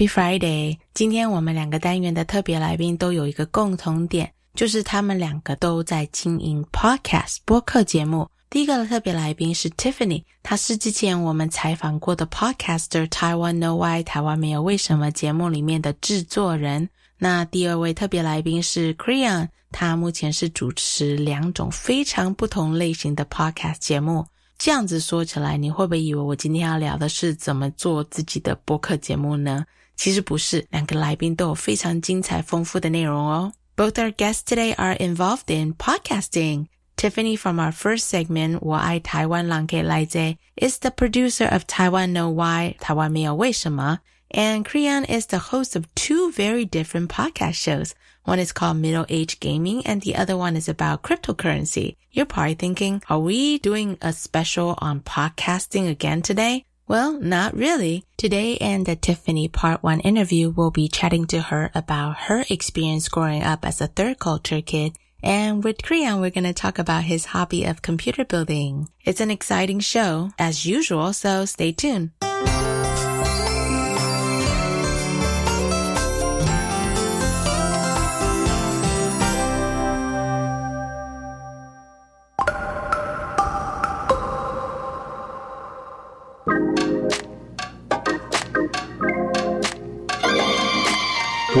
[0.00, 0.78] Happy Friday！
[0.94, 8.26] 今天我们两个单元的特别来宾都有一个共同点，就是他们两个都在经营 Podcast 播客节目。
[8.48, 16.88] 第一个特别来宾是 Tiffany，她是之前我们采访过的 Podcaster Taiwan No Why 台湾没有为什么节目里面的制作人。
[17.18, 24.24] 那第二位特别来宾是 Creon，他目前是主持两种非常不同类型的 Podcast 节目。
[24.56, 29.62] 这样子说起来，你会不会以为我今天要聊的是怎么做自己的播客节目呢？
[30.00, 33.52] 其实不是，两个来宾都有非常精彩丰富的内容哦。
[33.76, 36.68] Both our guests today are involved in podcasting.
[36.96, 43.98] Tiffany from our first segment, 我爱台湾朗给来者 is the producer of Taiwan No Why, 台湾没有为什么,
[44.30, 47.90] and Krian is the host of two very different podcast shows.
[48.24, 51.96] One is called Middle Age Gaming and the other one is about cryptocurrency.
[52.10, 56.64] You're probably thinking, are we doing a special on podcasting again today?
[56.90, 58.02] Well, not really.
[58.16, 63.08] Today in the Tiffany part one interview, we'll be chatting to her about her experience
[63.08, 64.96] growing up as a third culture kid.
[65.22, 68.88] And with Creon, we're going to talk about his hobby of computer building.
[69.04, 72.10] It's an exciting show as usual, so stay tuned.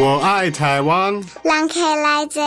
[0.00, 1.12] 我爱台湾。
[1.44, 2.40] 让开来者。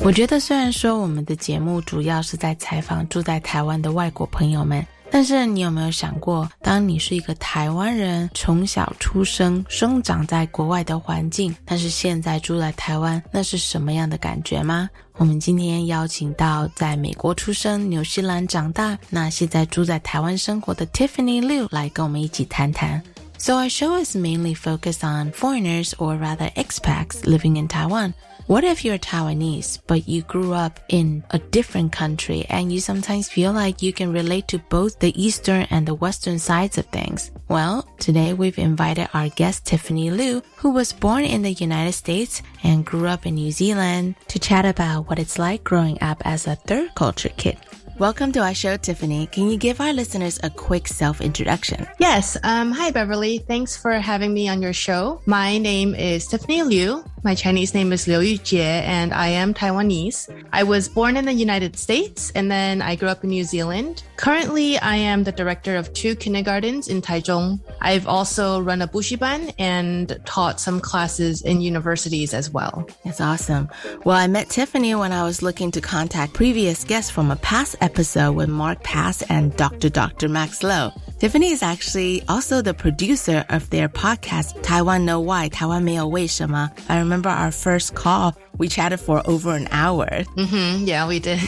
[0.00, 14.88] 我觉得，虽然说我们的节目主要是在采访住在台湾的外国朋友们，但是你有没有想过，当你是一个台湾人，从小出生、生长在国外的环境，但是现在住在台湾，那是什么样的感觉吗？
[15.16, 23.02] 我们今天邀请到在美国出生、纽西兰长大，那现在住在台湾生活的 Tiffany Liu 来跟我们一起谈谈。
[23.44, 28.14] So our show is mainly focused on foreigners or rather expats living in Taiwan.
[28.46, 33.28] What if you're Taiwanese, but you grew up in a different country and you sometimes
[33.28, 37.32] feel like you can relate to both the Eastern and the Western sides of things?
[37.48, 42.40] Well, today we've invited our guest Tiffany Liu, who was born in the United States
[42.62, 46.46] and grew up in New Zealand, to chat about what it's like growing up as
[46.46, 47.58] a third culture kid.
[47.98, 49.28] Welcome to our show, Tiffany.
[49.28, 51.86] Can you give our listeners a quick self introduction?
[52.00, 52.36] Yes.
[52.42, 53.38] Um, hi, Beverly.
[53.38, 55.22] Thanks for having me on your show.
[55.26, 57.04] My name is Tiffany Liu.
[57.24, 60.28] My Chinese name is Liu Yujie, and I am Taiwanese.
[60.52, 64.02] I was born in the United States, and then I grew up in New Zealand.
[64.18, 67.60] Currently, I am the director of two kindergartens in Taichung.
[67.80, 72.86] I've also run a bushiban and taught some classes in universities as well.
[73.06, 73.70] That's awesome.
[74.04, 77.76] Well, I met Tiffany when I was looking to contact previous guests from a past
[77.80, 79.88] episode with Mark Pass and Dr.
[79.88, 80.28] Dr.
[80.28, 80.92] Max Lowe.
[81.24, 86.70] Tiffany is actually also the producer of their podcast, Taiwan No Why, Taiwan 没有为什么.
[86.86, 90.06] I remember our first call, we chatted for over an hour.
[90.36, 90.84] Mm-hmm.
[90.84, 91.40] Yeah, we did.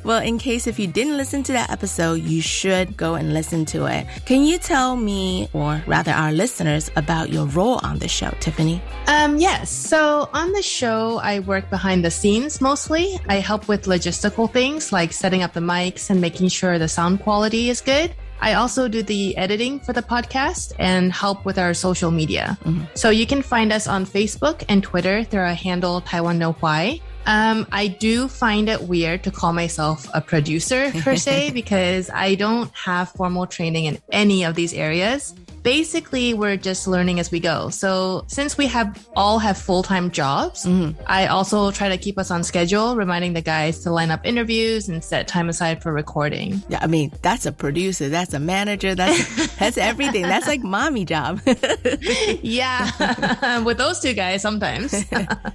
[0.04, 3.64] well, in case if you didn't listen to that episode, you should go and listen
[3.66, 4.04] to it.
[4.26, 8.82] Can you tell me, or rather our listeners, about your role on the show, Tiffany?
[9.06, 9.70] Um, yes.
[9.70, 13.20] So on the show, I work behind the scenes mostly.
[13.28, 17.20] I help with logistical things like setting up the mics and making sure the sound
[17.20, 18.12] quality is good.
[18.40, 22.58] I also do the editing for the podcast and help with our social media.
[22.64, 22.84] Mm-hmm.
[22.94, 27.00] So you can find us on Facebook and Twitter through our handle Taiwan No Why.
[27.26, 32.34] Um, I do find it weird to call myself a producer per se because I
[32.34, 35.34] don't have formal training in any of these areas.
[35.64, 37.70] Basically we're just learning as we go.
[37.70, 41.00] So since we have all have full-time jobs, mm-hmm.
[41.06, 44.88] I also try to keep us on schedule, reminding the guys to line up interviews
[44.88, 46.62] and set time aside for recording.
[46.68, 50.22] Yeah, I mean, that's a producer, that's a manager, that's that's everything.
[50.22, 51.40] That's like mommy job.
[52.42, 53.62] yeah.
[53.64, 55.04] With those two guys sometimes.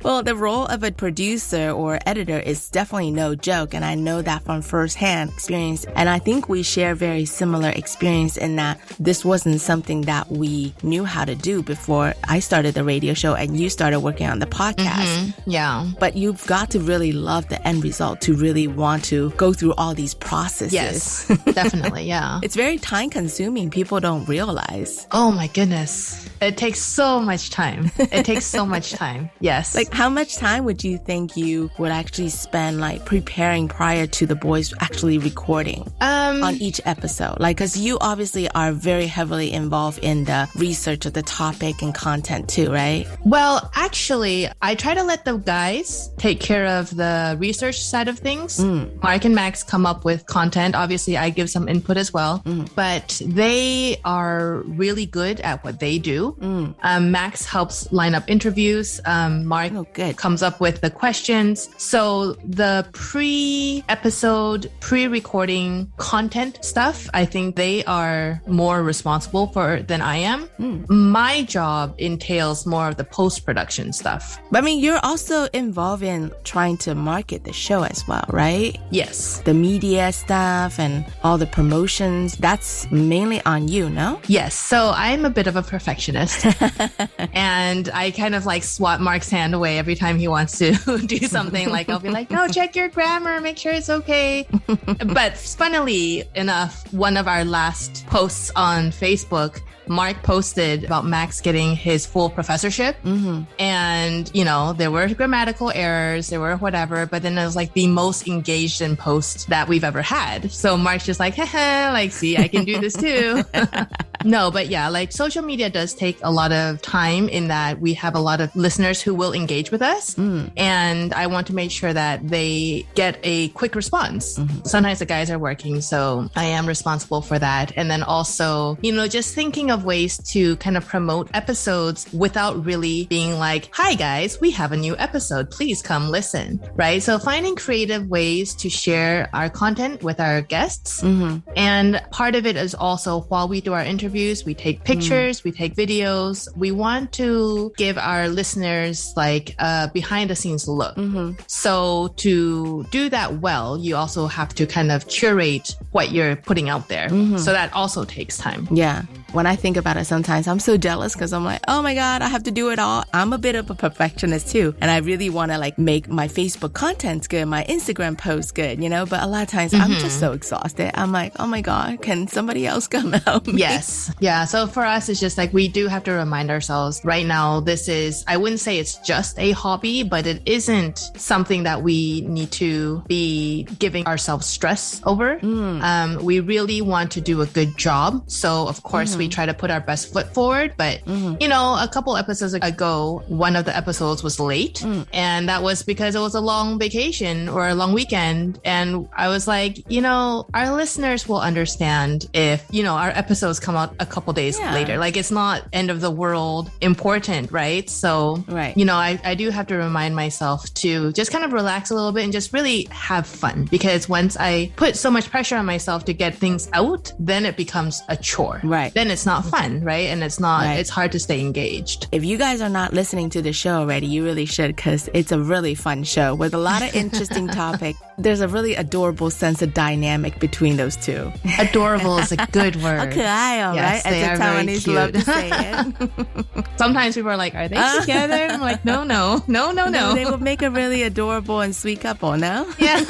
[0.02, 4.24] well, the role of a producer or editor is definitely no joke, and I know
[4.24, 5.86] that from firsthand experience.
[5.96, 10.74] And I think we share very similar experience in that this wasn't something that we
[10.84, 14.40] knew how to do before I started the radio show and you started working on
[14.40, 15.34] the podcast.
[15.46, 15.90] yeah.
[16.00, 19.74] But you've got to really love the end result to really want to go through
[19.74, 20.74] all these processes.
[20.74, 21.28] Yes.
[21.54, 22.04] Definitely.
[22.04, 22.40] Yeah.
[22.44, 23.70] It's very time consuming.
[23.70, 25.08] People don't realize.
[25.12, 26.28] Oh my goodness.
[26.42, 27.92] It takes so much time.
[27.98, 29.30] It takes so much time.
[29.40, 29.76] Yes.
[29.76, 34.26] Like, how much time would you think you would actually spend like preparing prior to
[34.26, 37.40] the boys actually recording um on each episode?
[37.40, 41.94] Like, cause you obviously are very heavily involved in the research of the topic and
[41.96, 43.08] content too, right?
[43.26, 48.20] Well, actually, I try to let the guys take care of the research side of
[48.20, 48.60] things.
[48.60, 50.76] Mark and Max come up with content.
[50.76, 52.44] Obviously, I give some input as well,
[52.76, 56.36] but they are really good at what they do.
[56.84, 59.00] Um, Max helps line up interviews.
[59.06, 59.86] Um, Mark Oh,
[60.18, 61.70] comes up with the questions.
[61.78, 69.79] So the pre episode, pre recording content stuff, I think they are more responsible for
[69.88, 70.44] than I am.
[70.58, 70.84] Hmm.
[70.88, 74.40] My job entails more of the post production stuff.
[74.52, 78.78] But I mean, you're also involved in trying to market the show as well, right?
[78.92, 79.42] Yes.
[79.42, 84.20] The media stuff and all the promotions, that's mainly on you, no?
[84.28, 84.56] Yes.
[84.56, 86.46] So I'm a bit of a perfectionist
[87.34, 90.74] and I kind of like swat Mark's hand away every time he wants to
[91.06, 91.70] do something.
[91.70, 94.48] Like I'll be like, no, check your grammar, make sure it's okay.
[95.14, 101.76] but funnily enough, one of our last posts on Facebook, Mark posted about Max getting
[101.76, 102.96] his full professorship.
[103.04, 103.44] Mm-hmm.
[103.60, 107.74] And, you know, there were grammatical errors, there were whatever, but then it was like
[107.74, 110.52] the most engaged in post that we've ever had.
[110.52, 113.44] So Mark's just like, haha, like, see, I can do this too.
[114.24, 117.94] no, but yeah, like social media does take a lot of time in that we
[117.96, 120.16] have a lot of listeners who will engage with us.
[120.16, 120.48] Hmm.
[120.58, 124.38] And I want to make sure that they get a quick response.
[124.38, 124.66] Mm-hmm.
[124.66, 127.72] Sometimes the guys are working, so I am responsible for that.
[127.76, 132.64] And then also, you know, just thinking of ways to kind of promote episodes without
[132.66, 135.50] really being like, hi guys, we have a new episode.
[135.52, 136.60] Please come listen.
[136.76, 137.02] Right.
[137.02, 141.02] So finding creative ways to share our content with our guests.
[141.02, 141.50] Mm-hmm.
[141.56, 144.94] And part of it is also while we do our interviews, we take mm-hmm.
[144.94, 146.48] pictures, we take videos.
[146.58, 150.96] We want to give our listeners like a behind the scenes look.
[150.96, 151.42] Mm-hmm.
[151.48, 156.70] So to do that well, you also have to kind of curate what you're putting
[156.70, 157.10] out there.
[157.10, 157.38] Mm-hmm.
[157.38, 158.68] So that also takes time.
[158.72, 159.04] Yeah.
[159.32, 162.22] When I think about it sometimes, I'm so jealous because I'm like, oh my God,
[162.22, 163.04] I have to do it all.
[163.14, 164.74] I'm a bit of a perfectionist too.
[164.82, 168.82] And I really want to like make my Facebook contents good, my Instagram posts good,
[168.82, 169.06] you know?
[169.06, 170.92] But a lot of times I'm just so exhausted.
[171.00, 173.60] I'm like, oh my God, can somebody else come help me?
[173.60, 174.12] Yes.
[174.20, 174.46] Yeah.
[174.46, 177.88] So for us, it's just like we do have to remind ourselves right now, this
[177.88, 182.52] is, I wouldn't say it's just a hobby, but it isn't something that we need
[182.54, 185.40] to be giving ourselves stress over.
[185.44, 188.24] Um, we really want to do a good job.
[188.30, 189.32] So, of course, we mm-hmm.
[189.32, 190.74] try to put our best foot forward.
[190.78, 191.36] But, mm-hmm.
[191.40, 194.80] you know, a couple episodes ago, one of the episodes was late.
[194.80, 195.06] Mm.
[195.14, 198.60] And that was because it was a long vacation or a long weekend.
[198.66, 203.60] And I was like, you know, our listeners will understand if, you know, our episodes
[203.60, 204.74] come out a couple days Yeah.
[204.74, 204.98] later.
[204.98, 207.90] Like it's not end of the world important, right?
[207.90, 208.76] So, Right.
[208.78, 211.96] you know, I, I do have to remind myself to just kind of relax a
[211.96, 215.66] little bit and just really have fun because once I put so much pressure on
[215.66, 218.62] myself to get things out, then it becomes a chore.
[218.64, 218.94] Right.
[218.94, 220.08] Then it's not fun, right?
[220.10, 220.80] And it's not, Right.
[220.80, 222.08] it's hard to stay engaged.
[222.12, 225.32] If you guys are not listening to the show already, you really should because it's
[225.32, 229.62] a really fun show with a lot of interesting topic there's a really adorable sense
[229.62, 231.32] of dynamic between those two.
[231.60, 233.00] Adorable is a good word.
[233.10, 234.14] okay, I yes, right.
[234.14, 236.66] As the Taiwanese love to say it.
[236.78, 238.02] Sometimes people are like, "Are they uh.
[238.02, 241.76] together?" I'm like, "No, no, no, no, no." They would make a really adorable and
[241.76, 242.36] sweet couple.
[242.38, 242.72] No.
[242.78, 243.06] Yeah.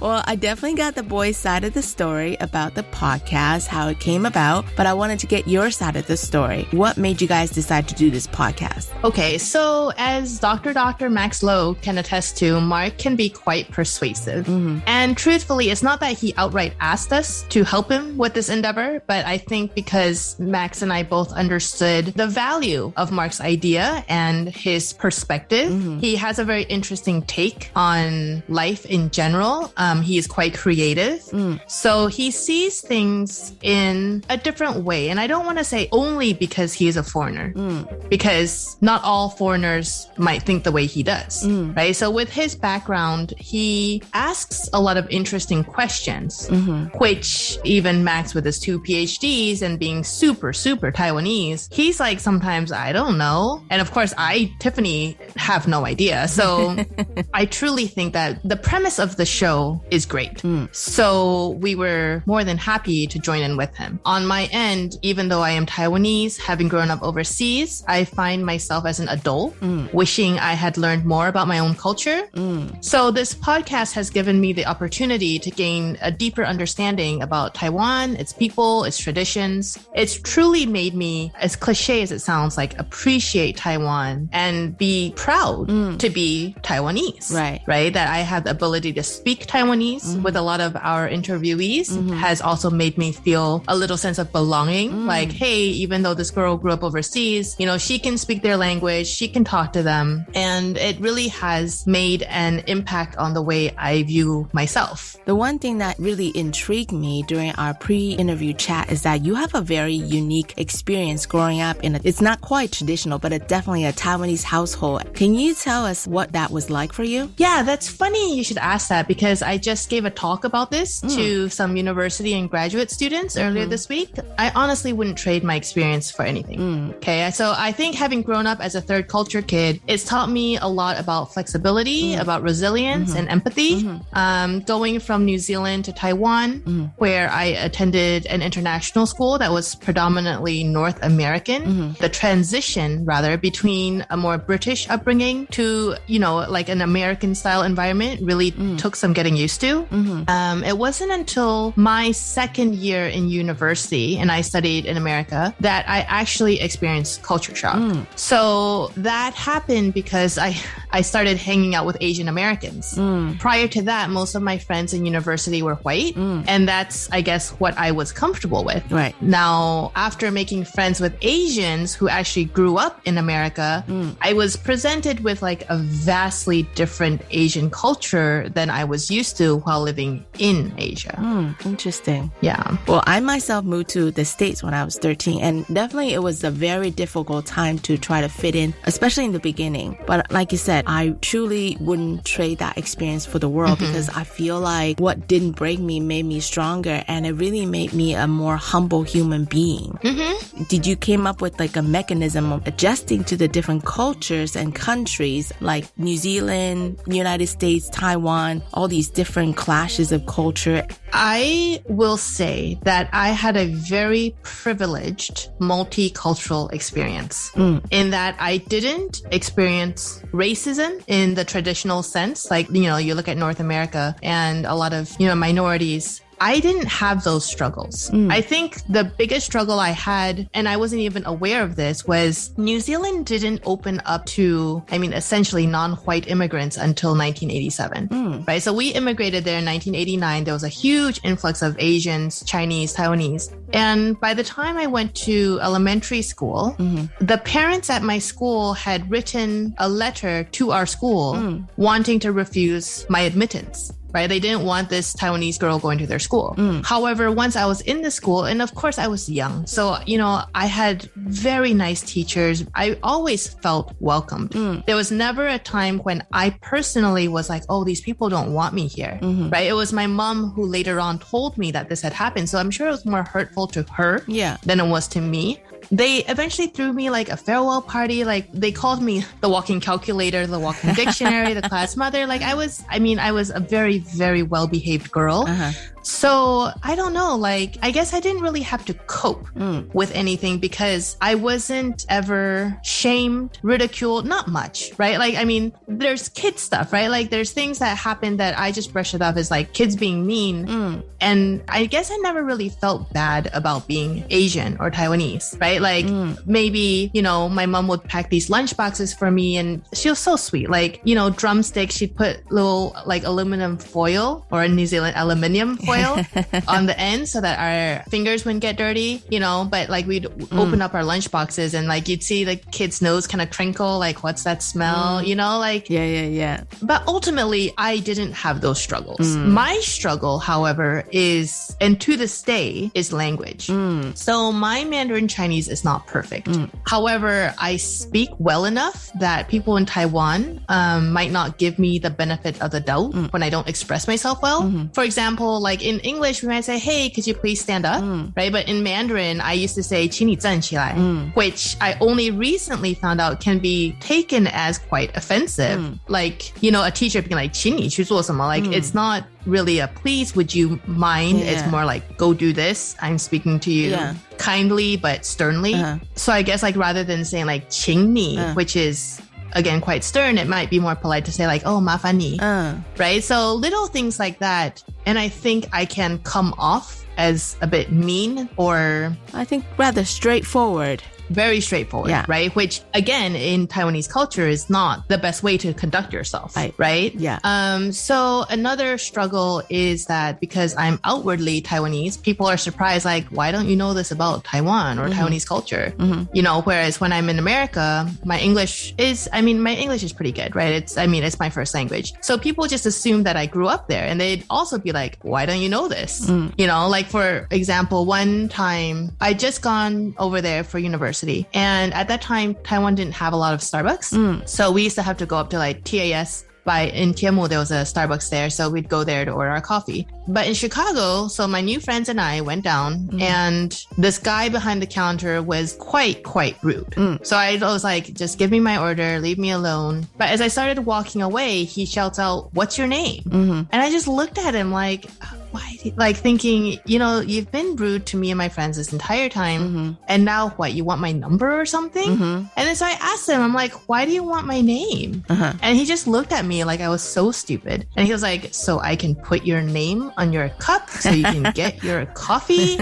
[0.00, 4.00] well, I definitely got the boys' side of the story about the podcast, how it
[4.00, 6.66] came about, but I wanted to get your side of the story.
[6.70, 8.88] What made you guys decide to do this podcast?
[9.04, 10.72] Okay, so as Dr.
[10.72, 11.10] Dr.
[11.10, 14.46] Max Lowe can attest to, Mark can be quite persuasive persuasive.
[14.46, 14.78] Mm-hmm.
[14.86, 19.02] And truthfully, it's not that he outright asked us to help him with this endeavor,
[19.06, 24.48] but I think because Max and I both understood the value of Mark's idea and
[24.48, 25.98] his perspective, mm-hmm.
[25.98, 29.72] he has a very interesting take on life in general.
[29.76, 31.20] Um, he is quite creative.
[31.26, 31.60] Mm.
[31.70, 35.10] So he sees things in a different way.
[35.10, 38.08] And I don't want to say only because he is a foreigner, mm.
[38.08, 41.76] because not all foreigners might think the way he does, mm.
[41.76, 41.94] right?
[41.94, 46.96] So with his background, he asks a lot of interesting questions, mm-hmm.
[46.98, 52.72] which even Max with his two PhDs and being super, super Taiwanese, he's like, sometimes
[52.72, 53.62] I don't know.
[53.70, 56.28] And of course, I, Tiffany, have no idea.
[56.28, 56.76] So
[57.34, 60.42] I truly think that the premise of the show is great.
[60.42, 60.74] Mm.
[60.74, 64.00] So we were more than happy to join in with him.
[64.04, 68.86] On my end, even though I am Taiwanese, having grown up overseas, I find myself
[68.86, 69.92] as an adult mm.
[69.92, 72.22] wishing I had learned more about my own culture.
[72.34, 72.84] Mm.
[72.84, 78.16] So this podcast has given me the opportunity to gain a deeper understanding about Taiwan,
[78.16, 79.78] its people, its traditions.
[79.94, 85.68] It's truly made me, as cliche as it sounds, like appreciate Taiwan and be proud
[85.68, 85.98] mm.
[85.98, 87.32] to be Taiwanese.
[87.32, 87.60] Right.
[87.66, 87.92] Right.
[87.92, 90.22] That I have the ability to speak Taiwanese mm-hmm.
[90.22, 92.12] with a lot of our interviewees mm-hmm.
[92.14, 94.90] has also made me feel a little sense of belonging.
[94.90, 95.06] Mm.
[95.06, 98.56] Like, hey, even though this girl grew up overseas, you know, she can speak their
[98.56, 100.26] language, she can talk to them.
[100.34, 105.16] And it really has made an impact on the way I view myself.
[105.24, 109.54] The one thing that really intrigued me during our pre-interview chat is that you have
[109.54, 113.84] a very unique experience growing up in a, it's not quite traditional, but it's definitely
[113.84, 115.14] a Taiwanese household.
[115.14, 117.30] Can you tell us what that was like for you?
[117.36, 121.00] Yeah, that's funny you should ask that because I just gave a talk about this
[121.00, 121.14] mm.
[121.14, 123.70] to some university and graduate students earlier mm-hmm.
[123.70, 124.14] this week.
[124.38, 126.58] I honestly wouldn't trade my experience for anything.
[126.58, 126.94] Mm.
[126.96, 130.56] Okay, so I think having grown up as a third culture kid, it's taught me
[130.58, 132.20] a lot about flexibility, mm.
[132.20, 133.18] about resilience mm-hmm.
[133.18, 133.55] and empathy.
[133.56, 133.96] Mm-hmm.
[134.12, 136.84] Um, going from New Zealand to Taiwan, mm-hmm.
[136.96, 141.92] where I attended an international school that was predominantly North American, mm-hmm.
[142.02, 147.62] the transition rather between a more British upbringing to, you know, like an American style
[147.62, 148.78] environment really mm.
[148.78, 149.86] took some getting used to.
[150.28, 155.88] Um, it wasn't until my second year in university and I studied in America that
[155.88, 157.76] I actually experienced culture shock.
[157.76, 158.06] Mm.
[158.16, 160.56] So that happened because I,
[160.90, 162.94] I started hanging out with Asian Americans.
[162.94, 163.38] Mm.
[163.46, 166.16] Prior to that, most of my friends in university were white.
[166.16, 168.82] And that's, I guess, what I was comfortable with.
[168.90, 169.14] Right.
[169.22, 173.84] Now, after making friends with Asians who actually grew up in America,
[174.20, 179.58] I was presented with like a vastly different Asian culture than I was used to
[179.58, 181.14] while living in Asia.
[181.16, 182.32] Hmm, interesting.
[182.40, 182.76] Yeah.
[182.88, 186.42] Well, I myself moved to the States when I was 13, and definitely it was
[186.42, 189.96] a very difficult time to try to fit in, especially in the beginning.
[190.04, 193.86] But like you said, I truly wouldn't trade that experience for the world mm-hmm.
[193.86, 197.92] because I feel like what didn't break me made me stronger and it really made
[197.92, 199.98] me a more humble human being.
[200.02, 200.64] Mm-hmm.
[200.64, 204.74] Did you came up with like a mechanism of adjusting to the different cultures and
[204.74, 210.86] countries like New Zealand, United States, Taiwan, all these different clashes of culture?
[211.12, 217.84] I will say that I had a very privileged multicultural experience mm.
[217.90, 222.50] in that I didn't experience racism in the traditional sense.
[222.50, 226.20] Like, you know, you look at North America and a lot of, you know, minorities.
[226.40, 228.10] I didn't have those struggles.
[228.10, 228.32] Mm.
[228.32, 232.56] I think the biggest struggle I had, and I wasn't even aware of this, was
[232.58, 238.46] New Zealand didn't open up to, I mean, essentially non white immigrants until 1987, mm.
[238.46, 238.62] right?
[238.62, 240.44] So we immigrated there in 1989.
[240.44, 243.52] There was a huge influx of Asians, Chinese, Taiwanese.
[243.72, 247.06] And by the time I went to elementary school, mm-hmm.
[247.24, 251.68] the parents at my school had written a letter to our school mm.
[251.76, 254.28] wanting to refuse my admittance right?
[254.28, 256.54] They didn't want this Taiwanese girl going to their school.
[256.56, 256.84] Mm.
[256.84, 260.16] However, once I was in the school, and of course I was young, so, you
[260.16, 262.64] know, I had very nice teachers.
[262.74, 264.50] I always felt welcomed.
[264.50, 264.86] Mm.
[264.86, 268.72] There was never a time when I personally was like, oh, these people don't want
[268.74, 269.50] me here, mm-hmm.
[269.50, 269.66] right?
[269.66, 272.48] It was my mom who later on told me that this had happened.
[272.48, 274.56] So I'm sure it was more hurtful to her Yeah.
[274.68, 275.60] than it was to me.
[275.90, 278.24] They eventually threw me like a farewell party.
[278.24, 282.26] Like they called me the walking calculator, the walking dictionary, the class mother.
[282.26, 285.44] Like I was, I mean, I was a very, very well behaved girl.
[285.48, 285.72] Uh-huh.
[286.06, 287.34] So I don't know.
[287.36, 289.92] Like, I guess I didn't really have to cope Mm.
[289.92, 295.18] with anything because I wasn't ever shamed, ridiculed, not much, right?
[295.18, 297.08] Like, I mean, there's kid stuff, right?
[297.10, 300.24] Like, there's things that happen that I just brush it off as like kids being
[300.24, 300.66] mean.
[300.68, 301.02] Mm.
[301.20, 305.80] And I guess I never really felt bad about being Asian or Taiwanese, right?
[305.82, 306.38] Like, Mm.
[306.46, 310.20] maybe, you know, my mom would pack these lunch boxes for me and she was
[310.20, 310.70] so sweet.
[310.70, 315.95] Like, you know, drumsticks, she'd put little like aluminum foil or New Zealand aluminium foil
[316.68, 320.24] on the end so that our fingers wouldn't get dirty, you know, but like we'd
[320.24, 320.58] mm.
[320.58, 323.98] open up our lunch boxes and like you'd see the kid's nose kind of crinkle,
[323.98, 325.20] like, what's that smell?
[325.20, 325.26] Mm.
[325.26, 326.64] You know, like, Yeah, yeah, yeah.
[326.82, 329.20] but ultimately, I didn't have those struggles.
[329.20, 329.48] Mm.
[329.48, 333.66] My struggle, however, is, and to this day, is language.
[334.14, 336.48] So my Mandarin Chinese is not perfect.
[336.86, 342.10] However, I speak well enough that people in Taiwan um, might not give me the
[342.10, 344.62] benefit of the doubt when I don't express myself well.
[344.62, 344.88] Mm-hmm.
[344.92, 348.01] For example, like in English, we might say, "Hey, could you please stand up?"
[348.35, 348.51] Right?
[348.51, 350.95] But in Mandarin, I used to say "请你站起来,"
[351.35, 355.79] which I only recently found out can be taken as quite offensive.
[356.07, 358.47] Like, you know, a teacher being like, 请你去做什么?
[358.47, 361.37] Like, it's not really a please, would you mind?
[361.41, 361.69] It's Yeah.
[361.71, 362.95] more like, go do this.
[363.01, 364.13] I'm speaking to you Yeah.
[364.37, 365.73] kindly but sternly.
[365.75, 365.97] Uh-huh.
[366.15, 368.53] So I guess like rather than saying like 请你, Uh.
[368.53, 369.19] which is
[369.56, 372.76] again quite stern, it might be more polite to say like, "Oh, mafani," uh.
[372.96, 373.24] right?
[373.24, 377.90] So little things like that, and I think I can come off as a bit
[377.90, 382.24] mean or I think rather straightforward very straightforward, Yeah.
[382.28, 382.54] right?
[382.54, 386.74] Which again, in Taiwanese culture is not the best way to conduct yourself, Right.
[386.78, 387.14] right?
[387.14, 387.38] Yeah.
[387.44, 393.52] Um, so another struggle is that because I'm outwardly Taiwanese, people are surprised, like, why
[393.52, 395.18] don't you know this about Taiwan or mm-hmm.
[395.18, 395.92] Taiwanese culture?
[395.98, 396.24] Mm-hmm.
[396.32, 400.12] You know, whereas when I'm in America, my English is, I mean, my English is
[400.12, 400.72] pretty good, right?
[400.72, 402.12] It's, I mean, it's my first language.
[402.20, 405.46] So people just assume that I grew up there and they'd also be like, why
[405.46, 406.26] don't you know this?
[406.26, 406.52] Mm.
[406.58, 410.78] You know, like for example, one time I just gone over there for
[411.16, 414.14] university and at that time, Taiwan didn't have a lot of Starbucks.
[414.14, 414.48] Mm.
[414.48, 417.60] So we used to have to go up to like TAS by in Tianmu, there
[417.60, 420.04] was a Starbucks there, so we'd go there to order our coffee.
[420.26, 423.22] But in Chicago, so my new friends and I went down, mm.
[423.22, 426.90] and this guy behind the counter was quite, quite rude.
[426.96, 427.24] Mm.
[427.24, 430.08] So I was like, just give me my order, leave me alone.
[430.18, 433.22] But as I started walking away, he shouts out, What's your name?
[433.22, 433.70] Mm-hmm.
[433.70, 435.06] And I just looked at him like,
[435.50, 435.76] why?
[435.96, 439.60] Like thinking, you know, you've been rude to me and my friends this entire time,
[439.62, 439.92] mm-hmm.
[440.08, 440.72] and now what?
[440.72, 442.16] You want my number or something?
[442.16, 442.46] Mm-hmm.
[442.56, 445.24] And then so I asked him, I'm like, why do you want my name?
[445.28, 445.52] Uh-huh.
[445.62, 447.86] And he just looked at me like I was so stupid.
[447.96, 451.24] And he was like, so I can put your name on your cup so you
[451.24, 452.78] can get your coffee?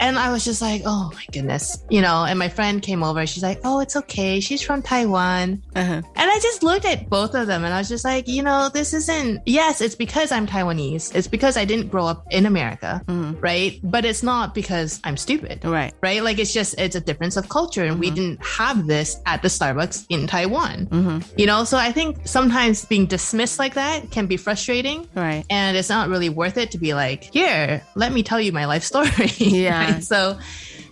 [0.00, 2.24] And I was just like, oh my goodness, you know.
[2.24, 3.26] And my friend came over.
[3.26, 4.40] She's like, oh, it's okay.
[4.40, 5.62] She's from Taiwan.
[5.74, 5.92] Uh-huh.
[5.92, 8.68] And I just looked at both of them and I was just like, you know,
[8.72, 11.14] this isn't, yes, it's because I'm Taiwanese.
[11.14, 13.40] It's because I didn't grow up in America, mm-hmm.
[13.40, 13.80] right?
[13.82, 15.92] But it's not because I'm stupid, Right.
[16.02, 16.22] right?
[16.22, 17.84] Like it's just, it's a difference of culture.
[17.84, 18.14] And we mm-hmm.
[18.16, 21.38] didn't have this at the Starbucks in Taiwan, mm-hmm.
[21.38, 21.64] you know?
[21.64, 25.08] So I think sometimes being dismissed like that can be frustrating.
[25.14, 25.44] Right.
[25.50, 28.66] And it's not really worth it to be like, here, let me tell you my
[28.66, 29.10] life story.
[29.38, 29.83] Yeah.
[29.84, 30.04] right?
[30.04, 30.38] So,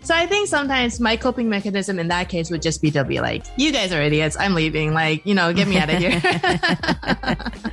[0.02, 3.20] so I think sometimes my coping mechanism in that case would just be to be
[3.20, 4.36] like, you guys are idiots.
[4.38, 4.94] I'm leaving.
[4.94, 6.20] Like, you know, get me out of here.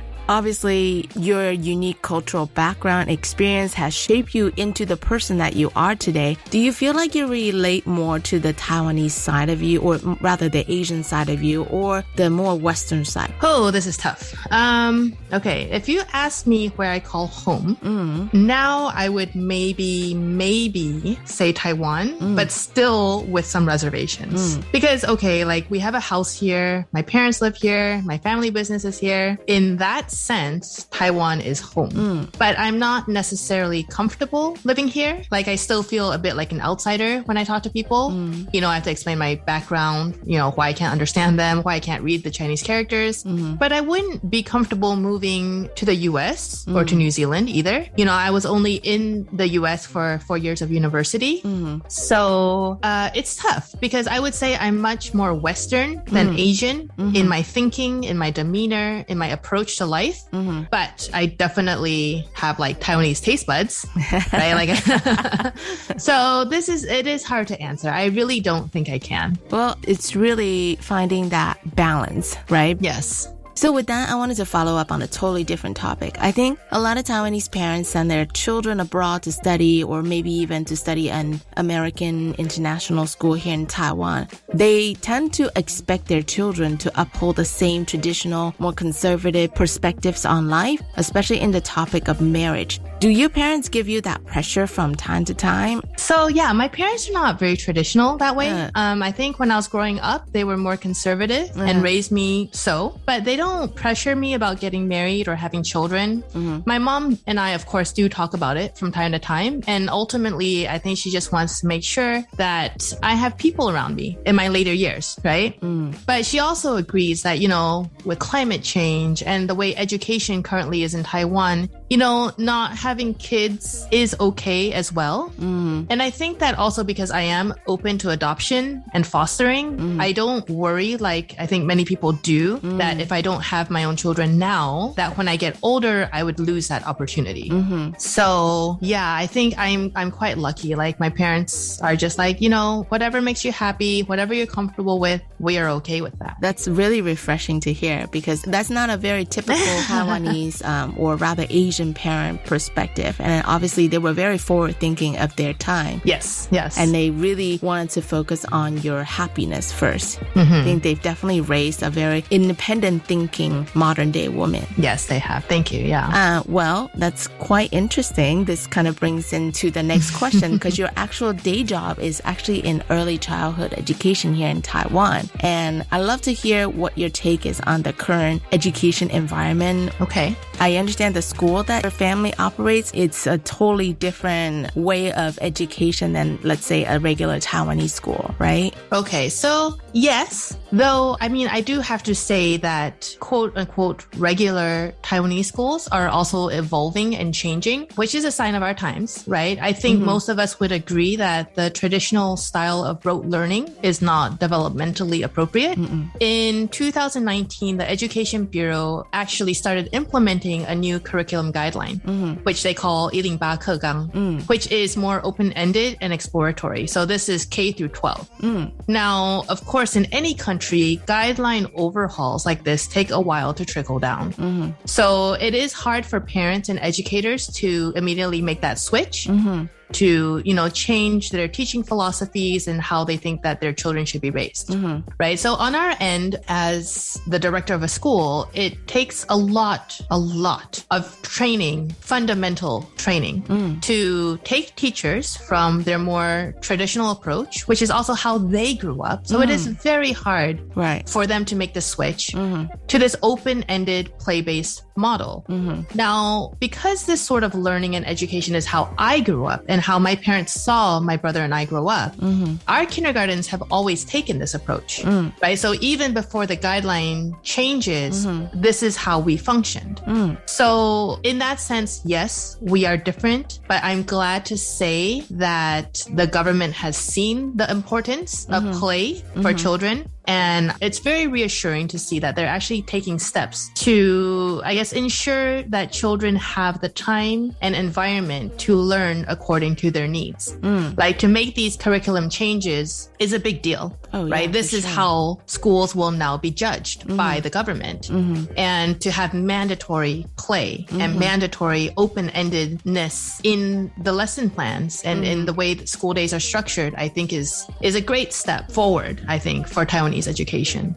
[0.30, 5.96] Obviously, your unique cultural background experience has shaped you into the person that you are
[5.96, 6.36] today.
[6.50, 10.48] Do you feel like you relate more to the Taiwanese side of you, or rather
[10.48, 13.34] the Asian side of you, or the more Western side?
[13.42, 14.32] oh, this is tough.
[14.52, 15.68] Um, okay.
[15.72, 18.32] If you ask me where I call home, mm.
[18.32, 22.36] now I would maybe, maybe say Taiwan, mm.
[22.36, 24.58] but still with some reservations.
[24.58, 24.72] Mm.
[24.72, 28.84] Because, okay, like we have a house here, my parents live here, my family business
[28.84, 29.36] is here.
[29.48, 31.90] In that sense, Taiwan is home.
[31.90, 32.38] Mm.
[32.38, 35.22] But I'm not necessarily comfortable living here.
[35.30, 38.10] Like I still feel a bit like an outsider when I talk to people.
[38.10, 38.52] Mm.
[38.54, 41.62] You know, I have to explain my background, you know, why I can't understand them,
[41.62, 43.24] why I can't read the Chinese characters.
[43.24, 43.54] Mm-hmm.
[43.56, 46.98] But I wouldn't be comfortable moving to the US or to mm.
[46.98, 47.86] New Zealand either.
[47.96, 51.40] You know, I was only in the US for four years of university.
[51.40, 51.88] Mm-hmm.
[51.88, 57.12] So uh, it's tough because I would say I'm much more Western than Asian in
[57.12, 57.28] mm-hmm.
[57.28, 60.09] my thinking, in my demeanor, in my approach to life.
[60.32, 60.64] Mm-hmm.
[60.70, 63.86] But I definitely have like Taiwanese taste buds,
[64.32, 64.54] right?
[64.54, 65.56] Like,
[65.98, 67.90] so this is it is hard to answer.
[67.90, 69.38] I really don't think I can.
[69.50, 72.76] Well, it's really finding that balance, right?
[72.80, 73.32] Yes.
[73.54, 76.16] So with that, I wanted to follow up on a totally different topic.
[76.18, 80.30] I think a lot of Taiwanese parents send their children abroad to study or maybe
[80.32, 84.28] even to study an American international school here in Taiwan.
[84.54, 90.48] They tend to expect their children to uphold the same traditional, more conservative perspectives on
[90.48, 92.80] life, especially in the topic of marriage.
[93.00, 95.82] Do your parents give you that pressure from time to time?
[95.96, 98.48] So yeah, my parents are not very traditional that way.
[98.50, 98.70] Uh.
[98.74, 101.62] Um, I think when I was growing up, they were more conservative Uh.
[101.62, 106.22] and raised me so, but they don't pressure me about getting married or having children.
[106.34, 106.60] Mm-hmm.
[106.66, 109.62] My mom and I, of course, do talk about it from time to time.
[109.66, 113.96] And ultimately, I think she just wants to make sure that I have people around
[113.96, 115.58] me in my later years, right?
[115.60, 115.96] Mm.
[116.04, 120.82] But she also agrees that, you know, with climate change and the way education currently
[120.82, 125.30] is in Taiwan, you know, not having kids is okay as well.
[125.40, 125.88] Mm.
[125.90, 130.00] And I think that also because I am open to adoption and fostering, mm.
[130.00, 132.78] I don't worry like I think many people do mm.
[132.78, 136.22] that if I don't have my own children now, that when I get older, I
[136.22, 137.50] would lose that opportunity.
[137.50, 137.94] Mm-hmm.
[137.98, 140.76] So yeah, I think I'm I'm quite lucky.
[140.76, 145.00] Like my parents are just like, you know, whatever makes you happy, whatever you're comfortable
[145.00, 146.36] with, we are okay with that.
[146.40, 149.56] That's really refreshing to hear because that's not a very typical
[149.90, 153.16] Taiwanese um, or rather Asian parent perspective.
[153.20, 156.00] And obviously, they were very forward thinking of their time.
[156.04, 156.78] Yes, yes.
[156.78, 161.82] And they really wanted to focus on your happiness 1st I think they've definitely raised
[161.82, 164.64] a very independent thinking modern day woman.
[164.76, 165.44] yes, they have.
[165.44, 165.80] Thank you.
[165.84, 166.08] Yeah.
[166.12, 168.44] Uh, well, that's quite interesting.
[168.44, 172.60] This kind of brings into the next question because your actual day job is actually
[172.60, 175.28] in early childhood education here in Taiwan.
[175.40, 179.92] And I love to hear what your take is on the current education environment.
[180.00, 180.34] okay.
[180.60, 186.12] I understand the school that your family operates, it's a totally different way of education
[186.12, 188.74] than, let's say, a regular Taiwanese school, right?
[188.92, 194.92] Okay, so yes, though I mean I do have to say that quote unquote regular
[195.02, 199.56] Taiwanese schools are also evolving and changing, which is a sign of our times, right?
[199.60, 200.06] I think mm-hmm.
[200.06, 205.22] most of us would agree that the traditional style of rote learning is not developmentally
[205.22, 205.78] appropriate.
[206.18, 212.32] In 2019, the Education Bureau actually started implementing a new curriculum guideline, mm-hmm.
[212.42, 214.48] which they call 108课纲, mm.
[214.48, 216.86] which is more open-ended and exploratory.
[216.86, 218.30] So this is K through 12.
[218.40, 218.72] Mm.
[218.88, 223.98] Now, of course, in any country, guideline overhauls like this take a while to trickle
[223.98, 224.32] down.
[224.32, 224.70] Mm-hmm.
[224.86, 229.26] So it is hard for parents and educators to immediately make that switch.
[229.28, 229.66] Mm-hmm.
[229.92, 234.20] To you know change their teaching philosophies and how they think that their children should
[234.20, 235.08] be raised, mm-hmm.
[235.18, 235.38] right?
[235.38, 240.18] So on our end, as the director of a school, it takes a lot, a
[240.18, 243.82] lot of training, fundamental training, mm.
[243.82, 249.26] to take teachers from their more traditional approach, which is also how they grew up.
[249.26, 249.54] So it mm.
[249.54, 251.08] is very hard Right.
[251.08, 252.72] for them to make the switch mm-hmm.
[252.86, 255.44] to this open-ended play-based model.
[255.48, 255.96] Mm-hmm.
[255.96, 259.98] Now, because this sort of learning and education is how I grew up and how
[259.98, 262.56] my parents saw my brother and I grow up, mm-hmm.
[262.68, 265.32] our kindergartens have always taken this approach, mm.
[265.42, 265.58] right?
[265.58, 268.60] So even before the guideline changes, mm-hmm.
[268.60, 270.02] this is how we functioned.
[270.06, 270.38] Mm.
[270.48, 276.26] So in that sense, yes, we are different, but I'm glad to say that the
[276.26, 280.10] government has seen the importance of play for children.
[280.26, 285.62] And it's very reassuring to see that they're actually taking steps to, I guess, ensure
[285.64, 290.54] that children have the time and environment to learn according to their needs.
[290.56, 290.96] Mm.
[290.98, 294.52] Like to make these curriculum changes is a big deal, Oh, yeah, right?
[294.52, 294.90] This is sure.
[294.90, 297.16] how schools will now be judged mm-hmm.
[297.16, 298.08] by the government.
[298.08, 298.52] Mm-hmm.
[298.56, 301.18] And to have mandatory play and mm-hmm.
[301.18, 306.40] mandatory open endedness in the lesson plans and in the way that school days are
[306.40, 310.94] structured, I think is is a great step forward, I think, for Taiwanese education.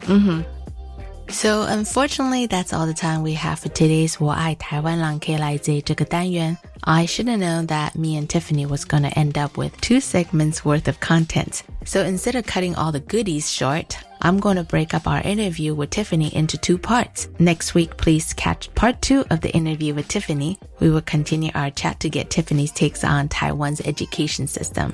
[1.29, 6.57] So unfortunately, that's all the time we have for today's 我爱台湾朗 K 来自这个单元.
[6.81, 10.65] I should have known that me and Tiffany was gonna end up with two segments
[10.65, 11.61] worth of content.
[11.85, 15.73] So instead of cutting all the goodies short, I'm going to break up our interview
[15.73, 17.29] with Tiffany into two parts.
[17.39, 20.59] Next week, please catch part two of the interview with Tiffany.
[20.81, 24.93] We will continue our chat to get Tiffany's takes on Taiwan's education system.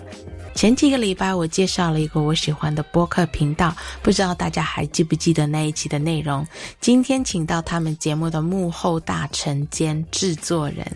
[0.61, 6.47] 前几个礼拜，我介绍了一个我喜欢的播客频道，不知道大家还记不记得那一期的内容？
[6.83, 10.87] 今天请到他们节目的幕后大臣兼制作人。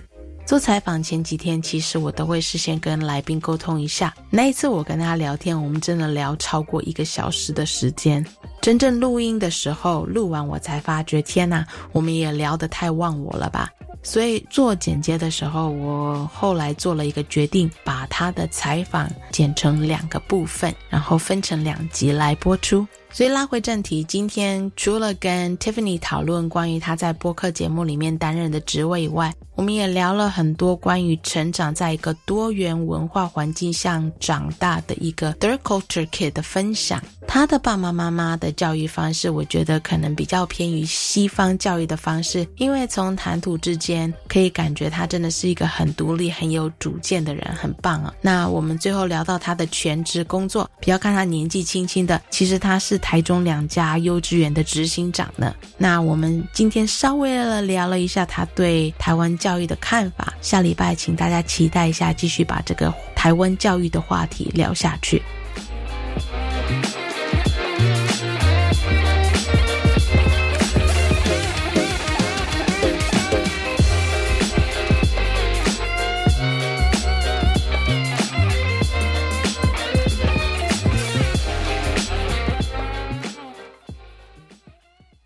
[0.45, 4.15] 做采访前几天，其实我都会事先跟来宾沟通一下。
[4.29, 8.23] 那一次我跟他聊天，我们真的聊超过一个小时的时间。
[8.61, 13.71] 真正录音的时候，录完我才发觉，天呐，我们也聊得太忘我了吧。
[14.05, 22.87] 所以做剪接的时候，我后来做了一个决定，把他的采访剪成两个部分，然后分成两集来播出。
[23.15, 37.01] 所以拉回正题，今天除了跟 Tiffany 讨论关于他在播客节目里面担任的职位以外，我们也聊了很多关于成长在一个多元文化环境下长大的一个 Third Culture Kid 的分享。
[37.29, 48.13] 他的爸爸妈妈的教育方式，我觉得可能比较偏于西方教育的方式，因为从谈吐之间可以感觉他真的是一个很独立、很有主见的人，很棒啊。
[48.21, 55.55] 那我们最后聊到他的全职工作，不要看他年纪轻轻的，其实他是台中两家幼稚园的执行长呢。
[55.77, 65.23] 那我们今天稍微的聊了一下他对台湾教育的看法，下礼拜请大家期待一下，继续把这个台湾教育的话题聊下去。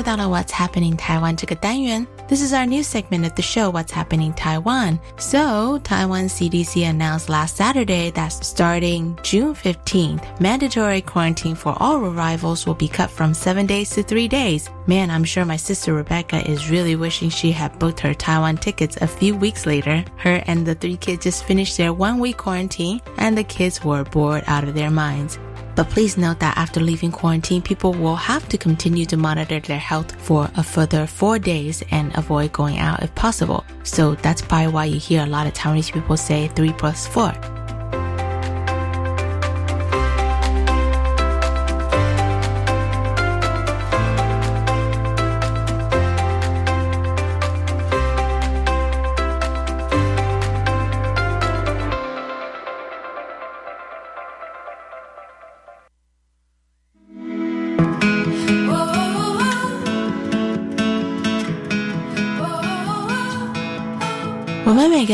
[0.00, 2.06] 又到了 What's Happening Taiwan 这个单元。
[2.28, 4.98] This is our new segment of the show, What's Happening Taiwan.
[5.16, 12.66] So, Taiwan CDC announced last Saturday that starting June 15th, mandatory quarantine for all arrivals
[12.66, 14.70] will be cut from seven days to three days.
[14.86, 18.96] Man, I'm sure my sister Rebecca is really wishing she had booked her Taiwan tickets
[19.00, 20.04] a few weeks later.
[20.16, 24.04] Her and the three kids just finished their one week quarantine, and the kids were
[24.04, 25.38] bored out of their minds.
[25.81, 29.79] But please note that after leaving quarantine, people will have to continue to monitor their
[29.79, 33.65] health for a further four days and avoid going out if possible.
[33.81, 37.33] So that's probably why you hear a lot of Taiwanese people say three plus four.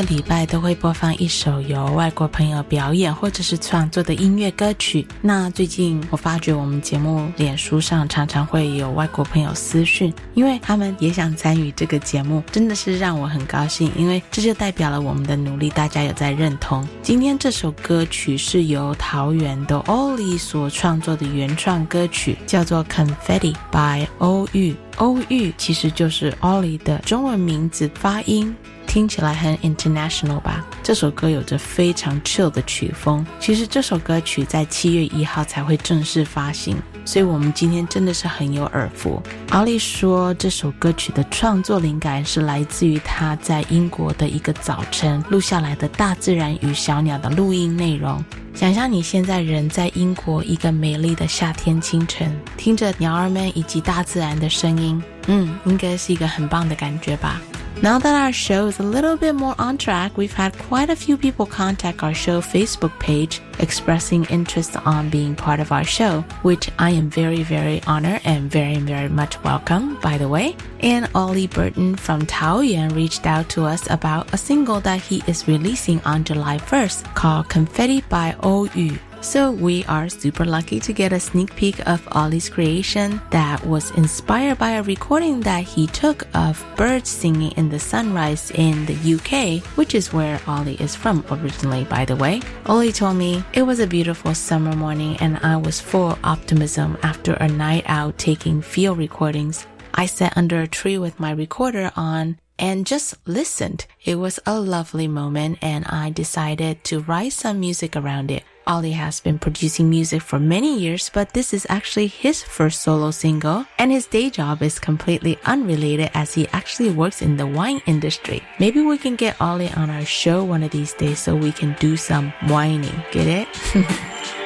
[0.08, 5.06] 礼拜都会播放一首由外国朋友表演或者是创作的音乐歌曲。
[5.22, 16.88] 那最近我发觉我们节目脸书上常常会有外国朋友私讯，因为他们也想参与这个节目，真的是让我很高兴，因为这就代表了我们的努力，大家有在认同。
[17.02, 24.74] 今天这首歌曲是由桃园的 Oli 所创作的原创歌曲，叫做《Confetti》by 欧玉。
[24.96, 28.56] 欧玉其实就是 Oli 的中文名字发音。
[28.88, 30.66] 听起来很 international 吧？
[30.82, 33.24] 这首歌有着非常 chill 的曲风。
[33.40, 39.22] 其实这首歌曲在七月一号才会正式发行，所以我们今天真的是很有耳福。
[39.50, 48.24] 奥利说，这首歌曲的创作灵感是来自于他在英国的一个早晨录下来的大自然与小鸟的录音内容。
[48.56, 57.40] 想象你现在人在英国一个美丽的夏天清晨，听着鸟儿们以及大自然的声音，嗯，应该是一个很棒的感觉吧。
[57.84, 61.16] Now that our show is a little bit more on track, we've had quite a few
[61.16, 66.72] people contact our show Facebook page expressing interest on being part of our show, which
[66.80, 70.56] I am very, very honored and very, very much welcome, by the way.
[70.80, 75.48] And Ollie Burton from Taoyuan reached out to us about a single that he is
[75.48, 78.98] releasing on July 1st called Confetti by O Yu.
[79.22, 83.92] So we are super lucky to get a sneak peek of Ollie's creation that was
[83.92, 89.16] inspired by a recording that he took of birds singing in the sunrise in the
[89.16, 92.42] UK, which is where Ollie is from originally, by the way.
[92.68, 96.98] Ollie told me it was a beautiful summer morning and I was full of optimism
[97.02, 99.66] after a night out taking field recordings.
[99.94, 103.88] I sat under a tree with my recorder on and just listened.
[104.06, 108.44] It was a lovely moment and I decided to write some music around it.
[108.68, 113.12] Ollie has been producing music for many years, but this is actually his first solo
[113.12, 117.82] single, and his day job is completely unrelated as he actually works in the wine
[117.86, 118.44] industry.
[118.60, 121.78] Maybe we can get Ollie on our show one of these days so we can
[121.80, 123.04] do some whining.
[123.12, 123.48] Get it?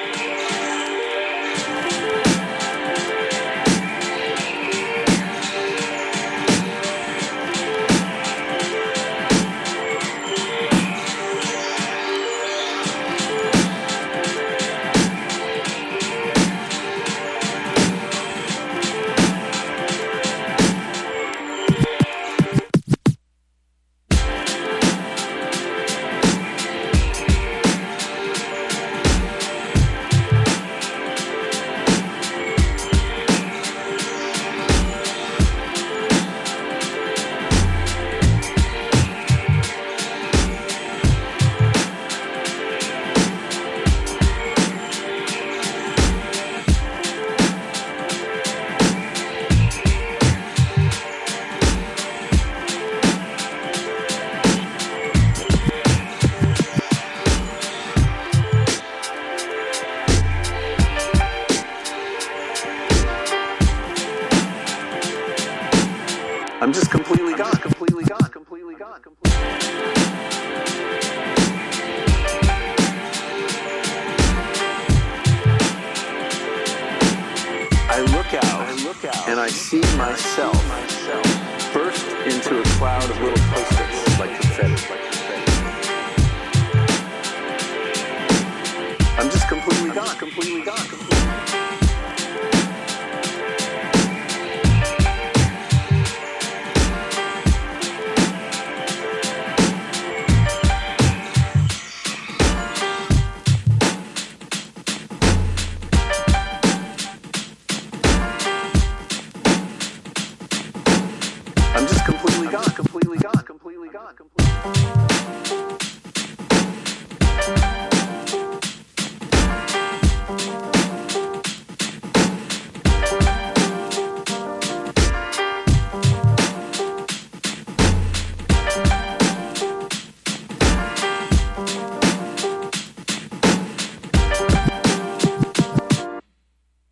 [111.74, 114.52] I'm just completely gone, completely gone, completely gone, completely.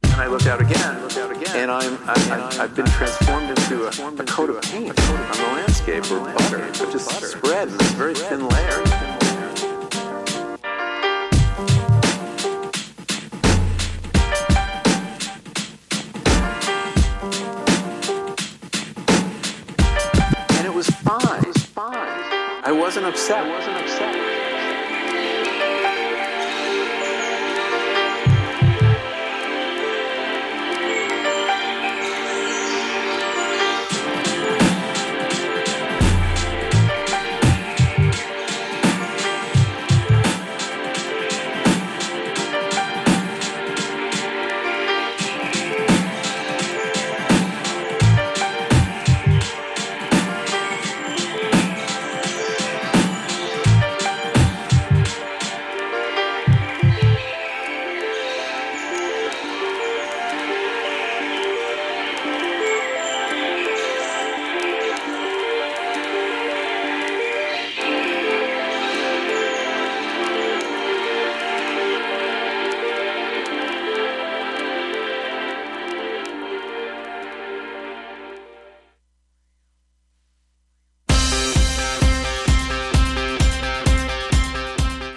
[0.04, 0.96] And I look out again,
[1.56, 4.24] and I'm, I, I've been transformed into a, a
[23.48, 23.79] wasn't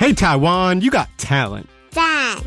[0.03, 0.17] upset.
[0.17, 1.67] Taiwan, you got talent.
[1.91, 2.39] 赞。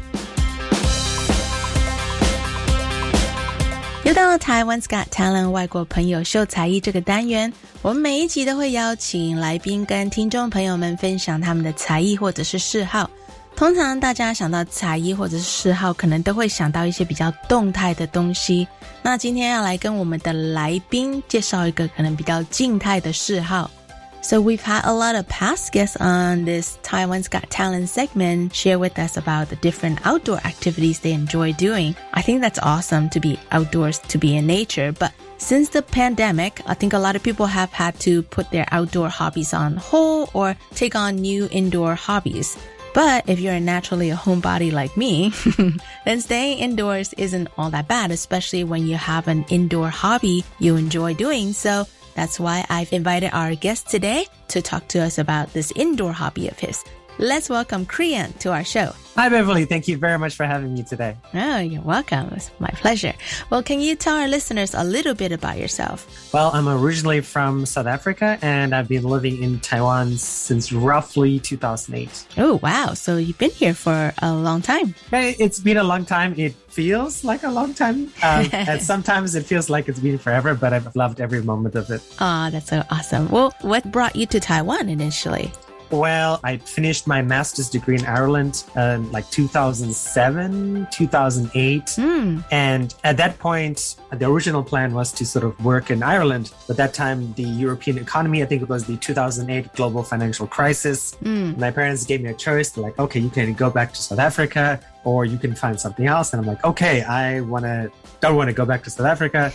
[4.03, 7.51] 又到了台湾 Got Talent 外国朋友秀才艺这个单元，
[7.81, 13.09] 我们每一集都会邀请来宾跟听众朋友们分享他们的才艺或者是嗜好。
[13.55, 18.67] 通常大家想到才艺或者是嗜好，可能都会想到一些比较动态的东西。
[19.01, 23.71] 那今天要来跟我们的来宾介绍一个可能比较静态的嗜好。
[24.25, 28.97] So we've had a lot of past guests on this Taiwan's Got Talent segment share with
[28.97, 31.95] us about the different outdoor activities they enjoy doing.
[32.11, 34.91] I think that's awesome to be outdoors, to be in nature.
[34.91, 38.65] But since the pandemic, I think a lot of people have had to put their
[38.71, 42.57] outdoor hobbies on hold or take on new indoor hobbies.
[42.95, 45.33] But if you're naturally a homebody like me,
[46.05, 50.77] then staying indoors isn't all that bad, especially when you have an indoor hobby you
[50.77, 51.51] enjoy doing.
[51.51, 51.85] So
[52.15, 56.47] that's why I've invited our guest today to talk to us about this indoor hobby
[56.47, 56.83] of his.
[57.17, 58.91] Let's welcome Crian to our show.
[59.15, 59.63] Hi, Beverly.
[59.63, 61.15] Thank you very much for having me today.
[61.33, 62.27] Oh, you're welcome.
[62.33, 63.13] It's my pleasure.
[63.49, 66.05] Well, can you tell our listeners a little bit about yourself?
[66.33, 72.27] Well, I'm originally from South Africa and I've been living in Taiwan since roughly 2008.
[72.37, 72.93] Oh, wow.
[72.93, 74.93] So you've been here for a long time.
[75.13, 76.37] It's been a long time.
[76.37, 78.11] It feels like a long time.
[78.23, 81.89] Um, and sometimes it feels like it's been forever, but I've loved every moment of
[81.89, 82.01] it.
[82.19, 83.29] Oh, that's so awesome.
[83.29, 85.53] Well, what brought you to Taiwan initially?
[85.91, 91.81] Well, I finished my master's degree in Ireland in like 2007, 2008.
[91.83, 92.43] Mm.
[92.51, 96.51] And at that point, the original plan was to sort of work in Ireland.
[96.67, 101.15] But that time, the European economy, I think it was the 2008 global financial crisis.
[101.23, 101.57] Mm.
[101.57, 102.69] My parents gave me a choice.
[102.69, 106.07] They're like, okay, you can go back to South Africa or you can find something
[106.07, 106.33] else.
[106.33, 107.89] And I'm like, okay, I want to,
[108.19, 109.53] don't want to go back to South Africa.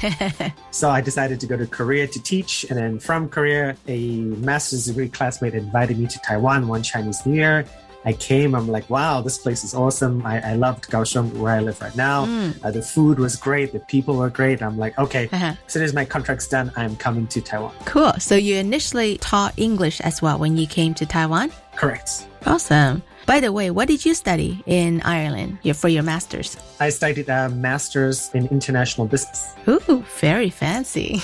[0.70, 2.64] so I decided to go to Korea to teach.
[2.70, 7.34] And then from Korea, a master's degree classmate invited me to Taiwan one Chinese New
[7.34, 7.64] Year.
[8.02, 10.24] I came, I'm like, wow, this place is awesome.
[10.24, 12.24] I, I loved Kaohsiung, where I live right now.
[12.24, 12.64] Mm.
[12.64, 13.72] Uh, the food was great.
[13.74, 14.62] The people were great.
[14.62, 15.52] I'm like, okay, Uh-huh.
[15.66, 17.74] as soon as my contract's done, I'm coming to Taiwan.
[17.84, 18.14] Cool.
[18.18, 21.52] So you initially taught English as well when you came to Taiwan?
[21.76, 22.26] Correct.
[22.46, 23.02] Awesome.
[23.26, 26.56] By the way, what did you study in Ireland for your master's?
[26.80, 29.54] I studied a master's in international business.
[29.68, 31.18] Ooh, very fancy.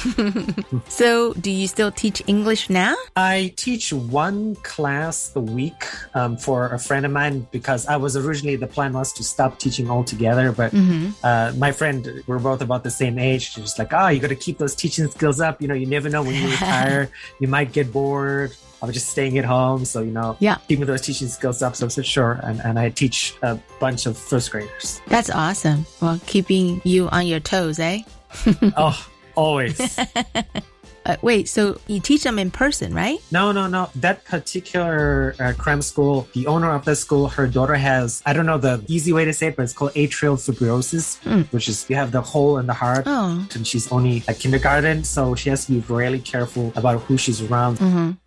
[0.88, 2.94] so, do you still teach English now?
[3.16, 5.82] I teach one class a week
[6.14, 9.58] um, for a friend of mine because I was originally the plan was to stop
[9.58, 10.52] teaching altogether.
[10.52, 11.12] But Mhm.
[11.24, 13.52] uh, my friend, we're both about the same age.
[13.54, 15.60] She's like, oh, you got to keep those teaching skills up.
[15.60, 18.54] You know, you never know when you retire, you might get bored.
[18.82, 20.56] I was just staying at home, so you know, Yeah.
[20.68, 21.74] keeping those teaching skills up.
[21.76, 25.00] So said, sure, and, and I teach a bunch of first graders.
[25.08, 25.86] That's awesome.
[26.02, 28.02] Well, keeping you on your toes, eh?
[28.76, 29.98] oh, always.
[31.06, 33.20] Uh, wait, so you teach them in person, right?
[33.30, 33.90] No, no, no.
[33.94, 38.44] That particular uh, cram school, the owner of the school, her daughter has, I don't
[38.44, 41.94] know the easy way to say it, but it's called atrial fibrosis, which is you
[41.94, 43.04] have the hole in the heart.
[43.06, 43.46] Oh.
[43.54, 47.40] And she's only at kindergarten, so she has to be really careful about who she's
[47.40, 47.78] around.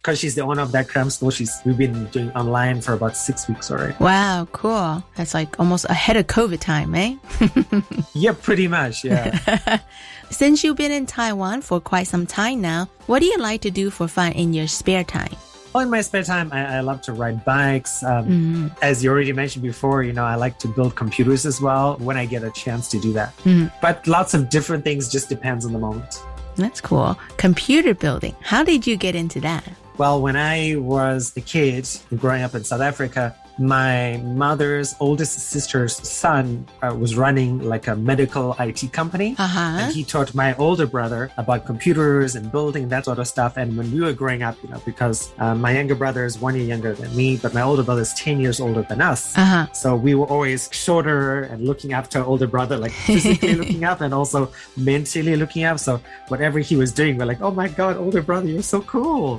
[0.01, 3.17] Because she's the owner of that cram school, she's we've been doing online for about
[3.17, 3.95] six weeks already.
[3.99, 5.03] Wow, cool.
[5.15, 7.15] That's like almost ahead of COVID time, eh?
[8.13, 9.03] Yeah, pretty much.
[9.03, 9.79] Yeah.
[10.31, 13.71] Since you've been in Taiwan for quite some time now, what do you like to
[13.71, 15.31] do for fun in your spare time?
[15.73, 18.03] Well, in my spare time, I, I love to ride bikes.
[18.03, 18.71] Um, Mhm.
[18.81, 22.17] As you already mentioned before, you know, I like to build computers as well when
[22.17, 23.33] I get a chance to do that.
[23.43, 23.71] Mhm.
[23.81, 26.21] But lots of different things just depends on the moment.
[26.55, 27.17] That's cool.
[27.37, 28.35] Computer building.
[28.41, 29.63] How did you get into that?
[29.97, 35.95] Well, when I was a kid growing up in South Africa, my mother's oldest sister's
[36.07, 39.35] son uh, was running like a medical IT company.
[39.37, 39.59] Uh-huh.
[39.59, 43.57] And he taught my older brother about computers and building that sort of stuff.
[43.57, 46.55] And when we were growing up, you know, because uh, my younger brother is one
[46.55, 49.37] year younger than me, but my older brother is 10 years older than us.
[49.37, 49.71] Uh-huh.
[49.73, 53.83] So we were always shorter and looking up to our older brother, like physically looking
[53.83, 55.79] up and also mentally looking up.
[55.79, 59.37] So whatever he was doing, we're like, oh my God, older brother, you're so cool.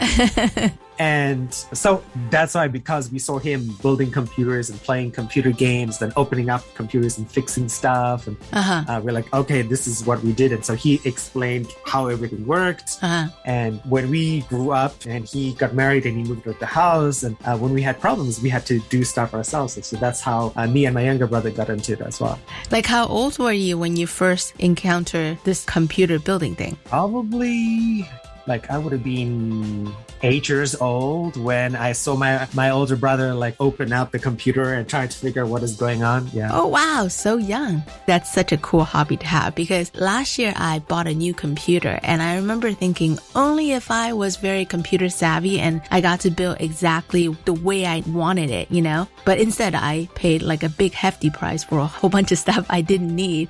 [0.98, 6.12] and so that's why, because we saw him building computers and playing computer games, then
[6.16, 8.26] opening up computers and fixing stuff.
[8.26, 8.84] And Uh-huh.
[8.88, 10.52] uh, we're like, okay, this is what we did.
[10.52, 12.98] And so he explained how everything worked.
[13.02, 13.28] Uh-huh.
[13.44, 17.22] And when we grew up and he got married and he moved out the house,
[17.22, 19.76] and uh, when we had problems, we had to do stuff ourselves.
[19.76, 22.38] And so that's how uh, me and my younger brother got into it as well.
[22.70, 26.76] Like, how old were you when you first encountered this computer building thing?
[26.84, 28.08] Probably
[28.46, 33.34] like I would have been eight years old when I saw my my older brother
[33.34, 36.28] like open up the computer and try to figure out what is going on.
[36.32, 36.50] Yeah.
[36.52, 37.82] Oh wow, so young.
[38.06, 41.98] That's such a cool hobby to have because last year I bought a new computer
[42.02, 46.30] and I remember thinking only if I was very computer savvy and I got to
[46.30, 49.08] build exactly the way I wanted it, you know?
[49.24, 52.66] But instead I paid like a big hefty price for a whole bunch of stuff
[52.68, 53.48] I didn't need.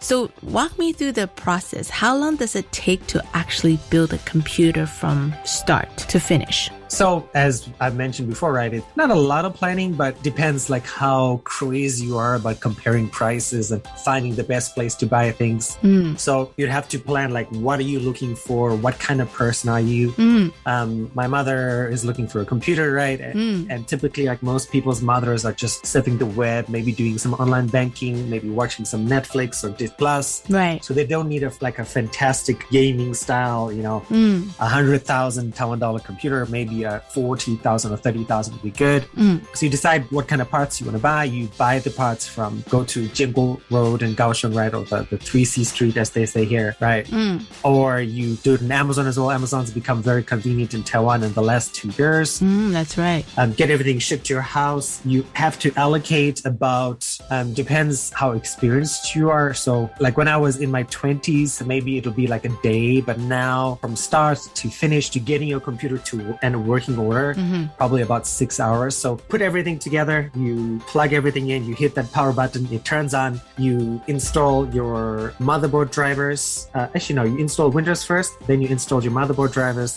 [0.00, 1.90] So walk me through the process.
[1.90, 6.70] How long does it take to actually build a computer from start to finish?
[6.90, 10.84] So as I've mentioned before, right, it's not a lot of planning, but depends like
[10.84, 15.78] how crazy you are about comparing prices and finding the best place to buy things.
[15.82, 16.18] Mm.
[16.18, 18.74] So you'd have to plan like what are you looking for?
[18.74, 20.10] What kind of person are you?
[20.12, 20.52] Mm.
[20.66, 23.20] Um, my mother is looking for a computer, right?
[23.20, 23.66] And, Mm.
[23.70, 27.68] and typically, like most people's mothers are just surfing the web, maybe doing some online
[27.68, 30.42] banking, maybe watching some Netflix or Disney Plus.
[30.50, 30.84] Right.
[30.84, 34.48] So they don't need a like a fantastic gaming style, you know, Mm.
[34.58, 36.79] a hundred thousand Taiwan dollar computer, maybe
[37.12, 39.02] forty thousand or thirty thousand would be good.
[39.16, 39.44] Mm.
[39.56, 41.24] So you decide what kind of parts you want to buy.
[41.24, 45.18] You buy the parts from go to Jianguo Road in Kaohsiung, right, or the, the
[45.18, 47.06] three C Street as they say here, right?
[47.06, 47.44] Mm.
[47.64, 49.30] Or you do it in Amazon as well.
[49.30, 52.40] Amazon's become very convenient in Taiwan in the last two years.
[52.40, 53.24] Mm, that's right.
[53.36, 55.00] Um, get everything shipped to your house.
[55.04, 59.54] You have to allocate about um, depends how experienced you are.
[59.54, 63.18] So like when I was in my twenties, maybe it'll be like a day, but
[63.18, 67.62] now from start to finish to getting your computer to and working order, Mhm.
[67.80, 68.92] probably about six hours.
[69.02, 70.18] So put everything together.
[70.44, 71.60] You plug everything in.
[71.68, 72.62] You hit that power button.
[72.76, 73.30] It turns on.
[73.66, 76.40] You install your motherboard drivers.
[76.76, 79.92] Uh, actually, no, you install Windows first, then you install your motherboard drivers,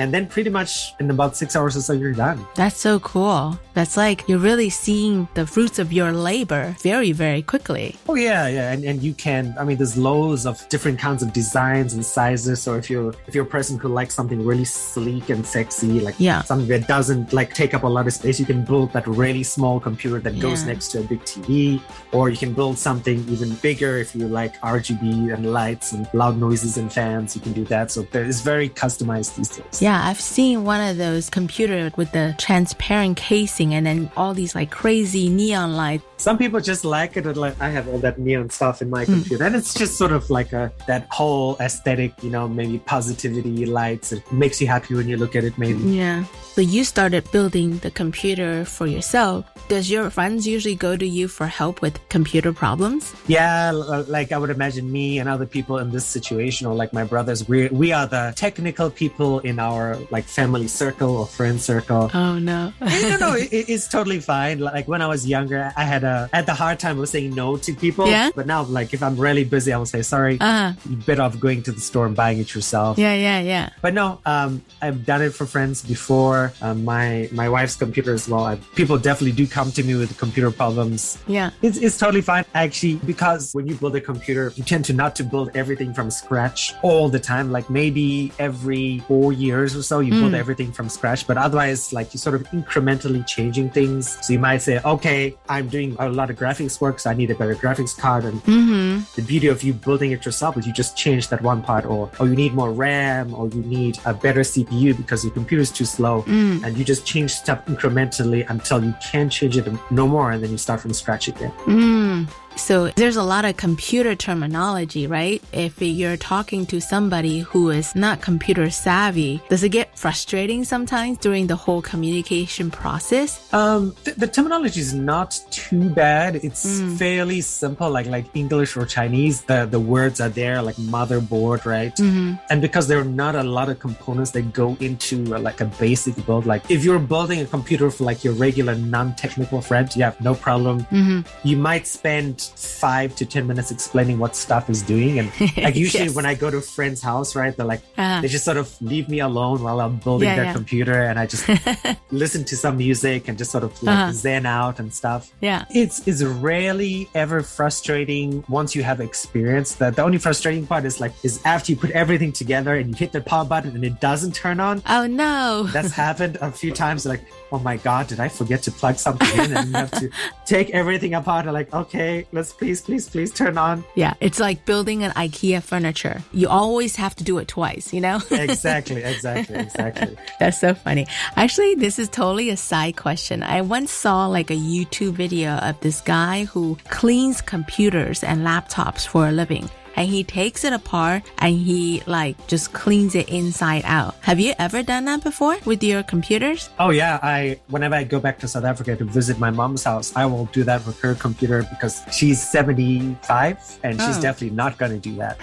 [0.00, 0.70] and then pretty much
[1.00, 2.38] in about six hours or so, you're done.
[2.54, 3.58] That's so cool.
[3.74, 7.96] That's like you're really seeing the fruits of your labor very, very quickly.
[8.08, 9.54] Oh yeah, yeah, and, and you can.
[9.60, 12.60] I mean, there's loads of different kinds of designs and sizes.
[12.60, 16.17] So if you're if you're a person who likes something really sleek and sexy, like
[16.18, 16.42] Yeah.
[16.42, 19.42] something that doesn't like take up a lot of space, you can build that really
[19.42, 21.80] small computer that goes next to a big TV,
[22.12, 26.36] or you can build something even bigger if you like RGB and lights and loud
[26.38, 27.34] noises and fans.
[27.36, 27.90] You can do that.
[27.90, 29.80] So it's very customized these days.
[29.82, 34.54] Yeah, I've seen one of those computer with the transparent casing and then all these
[34.54, 36.04] like crazy neon lights.
[36.16, 37.26] Some people just like it.
[37.26, 39.12] and, Like I have all that neon stuff in my Hmm.
[39.14, 43.64] computer, and it's just sort of like a that whole aesthetic, you know, maybe positivity
[43.66, 44.06] lights.
[44.16, 45.54] It makes you happy when you look at it.
[45.64, 45.78] Maybe.
[46.02, 46.07] Yeah.
[46.08, 46.47] Наверное.
[46.58, 49.46] So you started building the computer for yourself.
[49.68, 53.14] Does your friends usually go to you for help with computer problems?
[53.28, 57.04] Yeah, like I would imagine me and other people in this situation, or like my
[57.04, 62.10] brothers, we we are the technical people in our like family circle or friend circle.
[62.12, 62.72] Oh no.
[62.80, 64.58] no, no, it, it's totally fine.
[64.58, 67.56] Like when I was younger, I had a had the hard time of saying no
[67.58, 68.08] to people.
[68.08, 68.30] Yeah?
[68.34, 70.40] But now, like if I'm really busy, I will say sorry.
[70.40, 70.72] Uh-huh.
[70.90, 72.98] You're better off going to the store and buying it yourself.
[72.98, 73.70] Yeah, yeah, yeah.
[73.80, 76.47] But no, um, I've done it for friends before.
[76.62, 78.44] Um, my my wife's computer as well.
[78.44, 81.18] I, people definitely do come to me with computer problems.
[81.26, 81.50] Yeah.
[81.62, 85.14] It's, it's totally fine actually because when you build a computer, you tend to not
[85.16, 87.50] to build everything from scratch all the time.
[87.52, 90.38] Like maybe every four years or so, you build Mm.
[90.44, 91.26] everything from scratch.
[91.26, 94.18] But otherwise, like you're sort of incrementally changing things.
[94.24, 97.30] So you might say, okay, I'm doing a lot of graphics work, so I need
[97.30, 98.24] a better graphics card.
[98.24, 99.00] And Mm-hmm.
[99.16, 102.10] the beauty of you building it yourself is you just change that one part, or
[102.20, 105.70] or you need more RAM, or you need a better CPU because your computer is
[105.70, 106.62] too slow, Mm.
[106.62, 110.50] and you just change stuff incrementally until you can't change it no more, and then
[110.50, 111.52] you start from scratch again.
[111.64, 112.28] Mm.
[112.58, 115.42] So there's a lot of computer terminology, right?
[115.52, 121.18] If you're talking to somebody who is not computer savvy, does it get frustrating sometimes
[121.18, 123.52] during the whole communication process?
[123.54, 126.36] Um, th- the terminology is not too bad.
[126.36, 126.96] It's Mm.
[126.98, 129.42] fairly simple, like like English or Chinese.
[129.42, 131.94] The the words are there, like motherboard, right?
[131.96, 132.34] Mm-hmm.
[132.50, 135.66] And because there are not a lot of components that go into uh, like a
[135.80, 140.02] basic build, like if you're building a computer for like your regular non-technical friend, you
[140.02, 140.80] have no problem.
[140.90, 141.20] Mm-hmm.
[141.48, 146.04] You might spend five to ten minutes explaining what stuff is doing, and like usually
[146.04, 146.14] Yes.
[146.14, 148.20] when I go to a friend's house, right, they're like Uh-huh.
[148.22, 150.52] they just sort of leave me alone while I'm building Yeah, their yeah.
[150.52, 151.46] computer, and I just
[152.10, 154.12] listen to some music and just sort of like Uh-huh.
[154.12, 155.30] zen out and stuff.
[155.40, 155.64] Yeah.
[155.70, 159.74] It's it's rarely ever frustrating once you have experience.
[159.76, 162.94] That the only frustrating part is like is after you put everything together and you
[162.94, 164.82] hit the power button and it doesn't turn on.
[164.88, 165.64] Oh no.
[165.72, 167.04] That's happened a few times.
[167.06, 167.22] Like,
[167.52, 169.56] oh my god, did I forget to plug something in?
[169.56, 170.10] And you have to
[170.46, 171.46] take everything apart.
[171.46, 173.84] And like, okay, let's please, please, please turn on.
[173.94, 176.22] Yeah, it's like building an IKEA furniture.
[176.32, 178.20] You always have to do it twice, you know?
[178.48, 180.16] Exactly, exactly, exactly.
[180.38, 181.06] That's so funny.
[181.36, 183.42] Actually, this is totally a side question.
[183.42, 189.06] I once saw like a YouTube video of this guy who cleans computers and laptops
[189.06, 189.68] for a living.
[189.96, 194.14] And he takes it apart and he like just cleans it inside out.
[194.22, 196.70] Have you ever done that before with your computers?
[196.78, 200.14] Oh yeah, I whenever I go back to South Africa to visit my mom's house,
[200.16, 204.22] I will do that with her computer because she's 75 and she's Oh.
[204.22, 205.36] definitely not going to do that.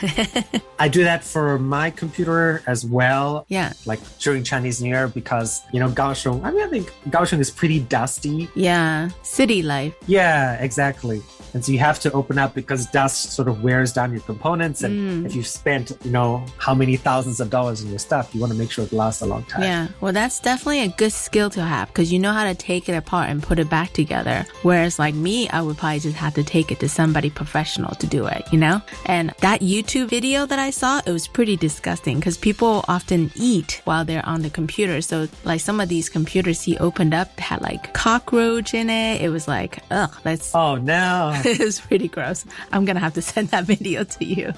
[0.80, 3.46] I do that for my computer as well.
[3.48, 3.74] Yeah.
[3.86, 7.50] Like during Chinese New Year because, you know, Kaohsiung, I mean, I think Kaohsiung is
[7.52, 8.50] pretty dusty.
[8.56, 9.93] Yeah, city life.
[10.08, 11.22] Yeah, exactly.
[11.54, 14.84] And so you have to open up because dust sort of wears down your components.
[14.84, 15.26] And Mm.
[15.26, 18.52] if you've spent, you know, how many thousands of dollars on your stuff, you want
[18.54, 19.64] to make sure it lasts a long time.
[19.64, 22.88] Yeah, well, that's definitely a good skill to have because you know how to take
[22.88, 24.46] it apart and put it back together.
[24.62, 28.06] Whereas, like me, I would probably just have to take it to somebody professional to
[28.08, 28.82] do it, you know?
[29.08, 33.82] And that YouTube video that I saw, it was pretty disgusting because people often eat
[33.86, 35.02] while they're on the computer.
[35.02, 39.22] So, like, some of these computers he opened up had like cockroach in it.
[39.22, 40.54] It was like, ugh, that's.
[40.54, 41.34] Oh, no.
[41.46, 42.46] it was pretty gross.
[42.72, 44.53] I'm gonna have to send that video to you.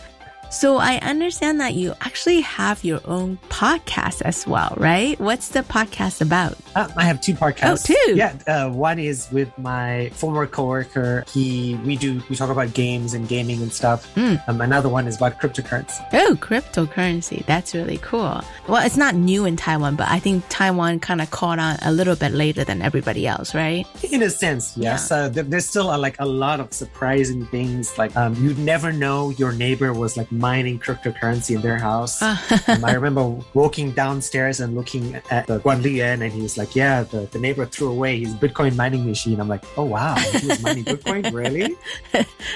[0.50, 5.20] So I understand that you actually have your own podcast as well, right?
[5.20, 6.58] What's the podcast about?
[6.76, 7.89] Uh, I have two podcasts.
[7.89, 8.16] Oh, two?
[8.16, 11.26] Yeah, uh, one is with my former coworker.
[11.32, 14.14] He, we do, we talk about games and gaming and stuff.
[14.16, 14.41] Mm.
[14.48, 16.06] Um, another one is about cryptocurrency.
[16.14, 17.45] Oh, cryptocurrency.
[17.45, 18.41] That's really cool.
[18.68, 21.91] Well, it's not new in Taiwan, but I think Taiwan kind of caught on a
[21.91, 23.86] little bit later than everybody else, right?
[24.12, 25.12] In a sense, yes.
[25.12, 27.98] Uh, there, there's still uh, like a lot of surprising things.
[27.98, 32.22] Like um, you'd never know your neighbor was like mining cryptocurrency in their house.
[32.22, 32.38] um,
[32.86, 37.04] I remember walking downstairs and looking at the Guan Liyuan, and he was like, "Yeah,
[37.04, 40.62] the, the neighbor threw away his Bitcoin mining machine." I'm like, "Oh wow, he was
[40.62, 41.76] mining Bitcoin, really?"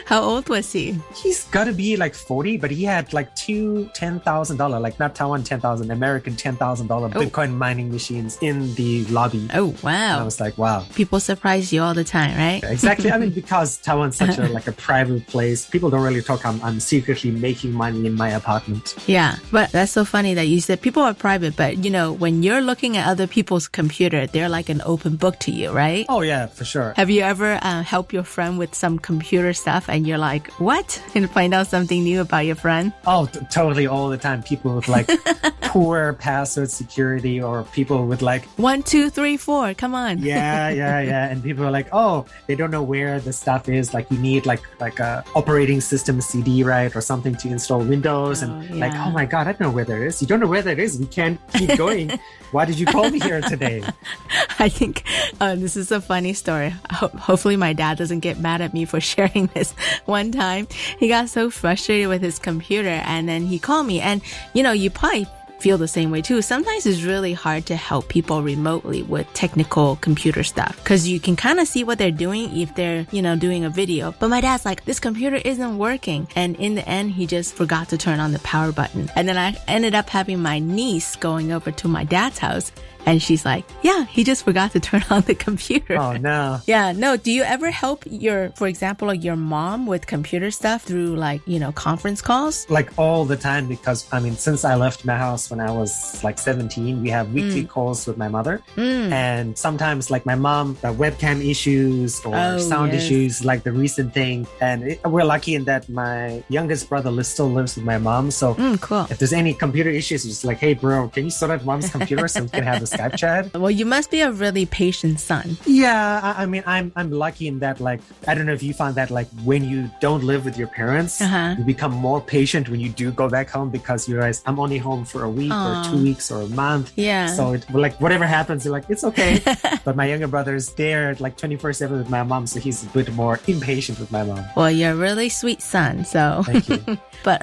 [0.05, 0.99] How old was he?
[1.15, 5.43] He's got to be like 40, but he had like two $10,000, like not Taiwan
[5.43, 9.47] 10,000, American $10,000 Bitcoin mining machines in the lobby.
[9.53, 10.19] Oh, And wow.
[10.19, 10.85] I was like, wow.
[10.95, 12.63] People surprise you all the time, right?
[12.63, 13.11] Exactly.
[13.11, 16.45] I mean, because Taiwan's such a like a private place, people don't really talk.
[16.45, 18.95] I'm, I'm secretly making money in my apartment.
[19.07, 22.43] Yeah, but that's so funny that you said people are private, but you know, when
[22.43, 26.05] you're looking at other people's computer, they're like an open book to you, right?
[26.09, 26.93] Oh yeah, for sure.
[26.97, 31.01] Have you ever uh, helped your friend with some computer stuff and you're like, what?
[31.15, 32.93] And find out something new about your friend?
[33.05, 34.41] Oh, t- totally all the time.
[34.43, 35.07] People with like
[35.61, 39.73] poor password security or people with like One, two, three, four.
[39.73, 40.19] Come on.
[40.19, 41.29] yeah, yeah, yeah.
[41.29, 43.93] And people are like, oh, they don't know where the stuff is.
[43.93, 48.41] Like you need like like a operating system CD, right, or something to install Windows.
[48.41, 50.21] and like, oh my god, I don't know where that is.
[50.21, 50.97] You don't know where that is.
[50.97, 52.19] We can't keep going.
[52.51, 53.83] Why did you call me here today?
[54.59, 55.03] I think
[55.39, 56.73] uh, this is a funny story.
[56.91, 59.71] Ho- hopefully, my dad doesn't get mad at me for sharing this.
[60.05, 60.67] One time,
[60.99, 64.01] he got so frustrated with his computer, and then he called me.
[64.01, 64.21] And
[64.53, 65.27] you know, you probably
[65.61, 66.41] feel the same way too.
[66.41, 71.35] Sometimes it's really hard to help people remotely with technical computer stuff because you can
[71.35, 74.13] kind of see what they're doing if they're, you know, doing a video.
[74.19, 76.27] But my dad's like, this computer isn't working.
[76.35, 79.09] And in the end, he just forgot to turn on the power button.
[79.15, 82.71] And then I ended up having my niece going over to my dad's house
[83.05, 85.97] and she's like, yeah, he just forgot to turn on the computer.
[85.97, 86.59] Oh no.
[86.67, 87.17] Yeah, no.
[87.17, 91.41] Do you ever help your, for example, like your mom with computer stuff through like,
[91.45, 92.69] you know, conference calls?
[92.69, 96.23] Like all the time because I mean, since I left my house when I was
[96.23, 97.69] like 17, we have weekly Mm.
[97.69, 98.61] calls with my mother.
[98.77, 99.11] Mm.
[99.11, 103.03] And sometimes like my mom, the webcam issues or Oh, sound yes.
[103.05, 104.47] issues, like the recent thing.
[104.61, 108.31] And it, we're lucky in that my youngest brother still lives with my mom.
[108.31, 109.07] So Mm, cool.
[109.09, 111.89] if there's any computer issues, it's just like, hey, bro, can you sort out mom's
[111.89, 113.53] computer so we can have a Skype chat?
[113.61, 115.57] Well, you must be a really patient son.
[115.65, 117.79] Yeah, I, I mean, I'm I'm lucky in that.
[117.79, 120.67] Like, I don't know if you find that like when you don't live with your
[120.67, 121.55] parents, Uh-huh.
[121.57, 124.77] you become more patient when you do go back home because you realize I'm only
[124.77, 125.61] home for a week Aw.
[125.61, 126.91] or two weeks or a month.
[126.95, 127.27] Yeah.
[127.27, 129.39] So it like whatever happens, you're like it's okay.
[129.85, 133.11] but my younger brother's there like 24 seven with my mom, so he's a bit
[133.13, 134.43] more impatient with my mom.
[134.55, 136.43] Well, you're a really sweet son, so.
[136.45, 136.97] Thank you.
[137.23, 137.41] but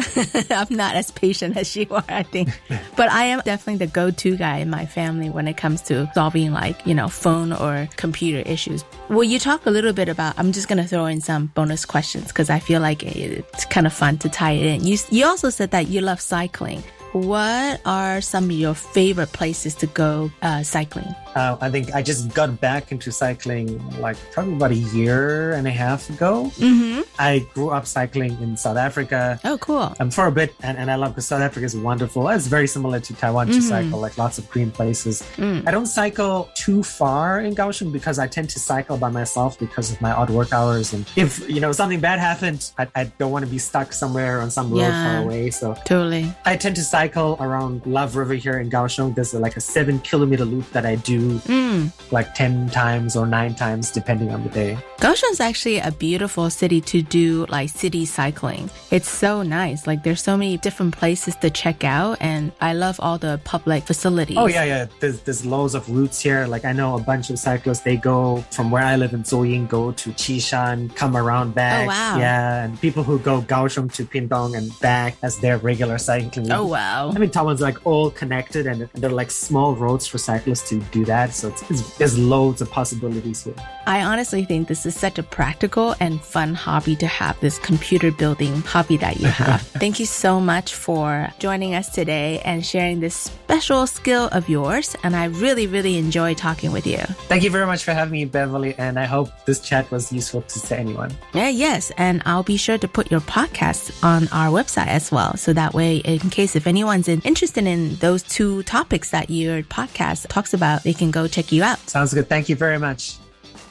[0.50, 2.48] I'm not as patient as you are, I think.
[2.96, 6.50] but I am definitely the go-to guy in my family when it comes to solving
[6.52, 8.84] like, you know, phone or computer issues.
[9.08, 11.86] Will you talk a little bit about, I'm just going to throw in some bonus
[11.86, 14.84] questions because I feel like it's kind of fun to tie it in.
[14.84, 16.82] You, you also said that you love cycling.
[17.12, 21.14] What are some of your favorite places to go uh, cycling?
[21.38, 23.68] Uh, I think I just got back into cycling
[24.00, 26.50] like probably about a year and a half ago.
[26.56, 27.02] Mm-hmm.
[27.16, 29.38] I grew up cycling in South Africa.
[29.44, 29.94] Oh, cool.
[30.00, 32.28] Um, for a bit, and, and I love because South Africa is wonderful.
[32.28, 33.62] It's very similar to Taiwan to Mhm.
[33.74, 35.22] cycle, like lots of green places.
[35.36, 35.62] Mm.
[35.68, 39.92] I don't cycle too far in Kaohsiung because I tend to cycle by myself because
[39.92, 40.92] of my odd work hours.
[40.92, 44.40] And if you know something bad happened, I, I don't want to be stuck somewhere
[44.40, 45.04] on some road Yeah.
[45.06, 45.50] far away.
[45.50, 46.34] So Totally.
[46.44, 49.14] I tend to cycle around Love River here in Kaohsiung.
[49.14, 53.54] There's like a seven kilometer loop that I do do like 10 times or 9
[53.54, 54.78] times depending on the day.
[54.98, 58.70] Kaohsiung is actually a beautiful city to do like city cycling.
[58.90, 59.86] It's so nice.
[59.86, 63.84] Like there's so many different places to check out and I love all the public
[63.84, 64.36] facilities.
[64.36, 64.86] Oh yeah, yeah.
[65.00, 66.46] There's there's loads of routes here.
[66.46, 67.80] Like I know a bunch of cyclists.
[67.80, 71.84] They go from where I live in Zuoying, go to Qishan, come around back.
[71.84, 72.18] Oh, wow.
[72.18, 76.50] Yeah, and people who go Kaohsiung to Pingdong and back as their regular cycling.
[76.50, 77.10] Oh, wow.
[77.14, 81.04] I mean, Taiwan's like all connected, and, are like small roads for cyclists to do
[81.08, 81.34] that.
[81.34, 83.54] So it's, it's, there's loads of possibilities here.
[83.86, 88.12] I honestly think this is such a practical and fun hobby to have this computer
[88.12, 89.62] building hobby that you have.
[89.82, 94.94] Thank you so much for joining us today and sharing this special skill of yours.
[95.02, 96.98] And I really, really enjoy talking with you.
[97.28, 100.42] Thank you very much for having me, Beverly, and I hope this chat was useful
[100.42, 101.16] to, anyone.
[101.32, 101.90] Yeah, yes.
[101.96, 105.36] And I'll be sure to put your podcast on our website as well.
[105.36, 110.28] So that way, in case if anyone's interested in those two topics that your podcast
[110.28, 111.78] talks about, they can go check you out.
[111.88, 112.28] Sounds good.
[112.28, 113.16] Thank you very much.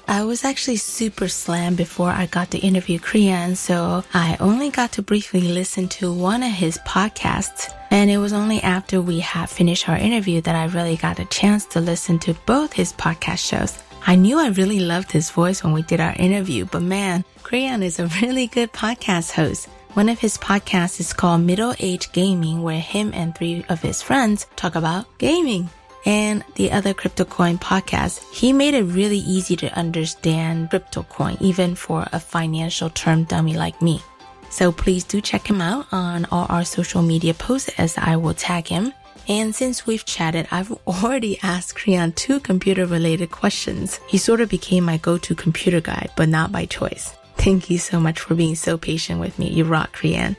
[0.10, 4.94] I was actually super slammed before I got to interview Crian, so I only got
[4.94, 7.74] to briefly listen to one of his podcasts.
[7.92, 11.26] And it was only after we had finished our interview that I really got a
[11.26, 13.78] chance to listen to both his podcast shows.
[14.06, 17.84] I knew I really loved his voice when we did our interview, but man, Crian
[17.84, 19.68] is a really good podcast host.
[19.94, 24.02] One of his podcasts is called Middle Age Gaming, where him and three of his
[24.02, 25.70] friends talk about gaming
[26.08, 31.38] and the other crypto coin podcast, he made it really easy to understand crypto coin,
[31.42, 34.02] even for a financial term dummy like me.
[34.50, 38.34] So please do check him out on all our social media posts as I will
[38.34, 38.94] tag him.
[39.28, 44.00] And since we've chatted, I've already asked Crian two computer related questions.
[44.08, 47.14] He sort of became my go-to computer guide, but not by choice.
[47.36, 49.50] Thank you so much for being so patient with me.
[49.50, 50.38] You rock, Crian.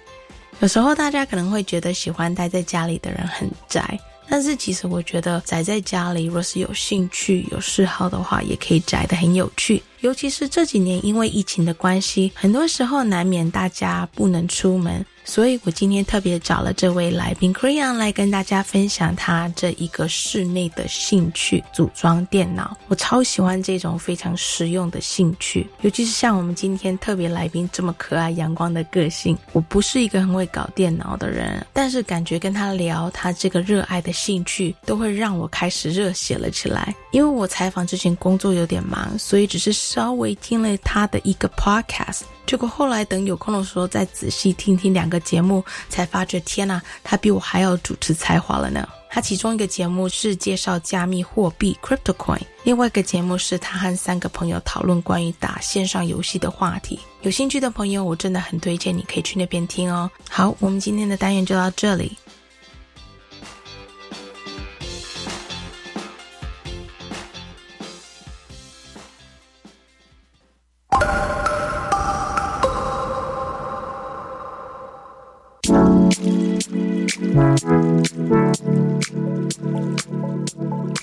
[0.61, 4.01] 有时候大家可能会觉得喜欢待在家里的人很宅，
[4.31, 9.83] 但是其实我觉得宅在家里，若是有兴趣、有嗜好的话，也可以宅得很有趣。
[10.01, 22.75] 尤其是这几年因为疫情的关系，很多时候难免大家不能出门，所以我今天特别找了这位来宾 Krian 来跟大家分享他这一个室内的兴趣——组装电脑。
[22.89, 29.37] 我超喜欢这种非常实用的兴趣，尤其是像我们今天特别来宾这么可爱阳光的个性。
[29.53, 36.95] 我不是一个很会搞电脑的人，但是感觉跟他聊他这个热爱的兴趣，都会让我开始热血了起来。
[37.13, 42.23] 因为我采访之前工作有点忙，所以只是稍微听了他的一个 podcast。
[42.49, 48.89] 结果后来等有空的时候再仔细听听两个节目，才发觉天呐，他比我还要主持才华了呢。
[49.11, 56.99] 他其中一个节目是介绍加密货币 crypto coin，另外一个节目是他和三个朋友讨论关于打线上游戏的话题。
[57.21, 60.11] 有兴趣的朋友，我真的很推荐你可以去那边听哦。
[60.31, 62.17] 好，我们今天的单元就到这里。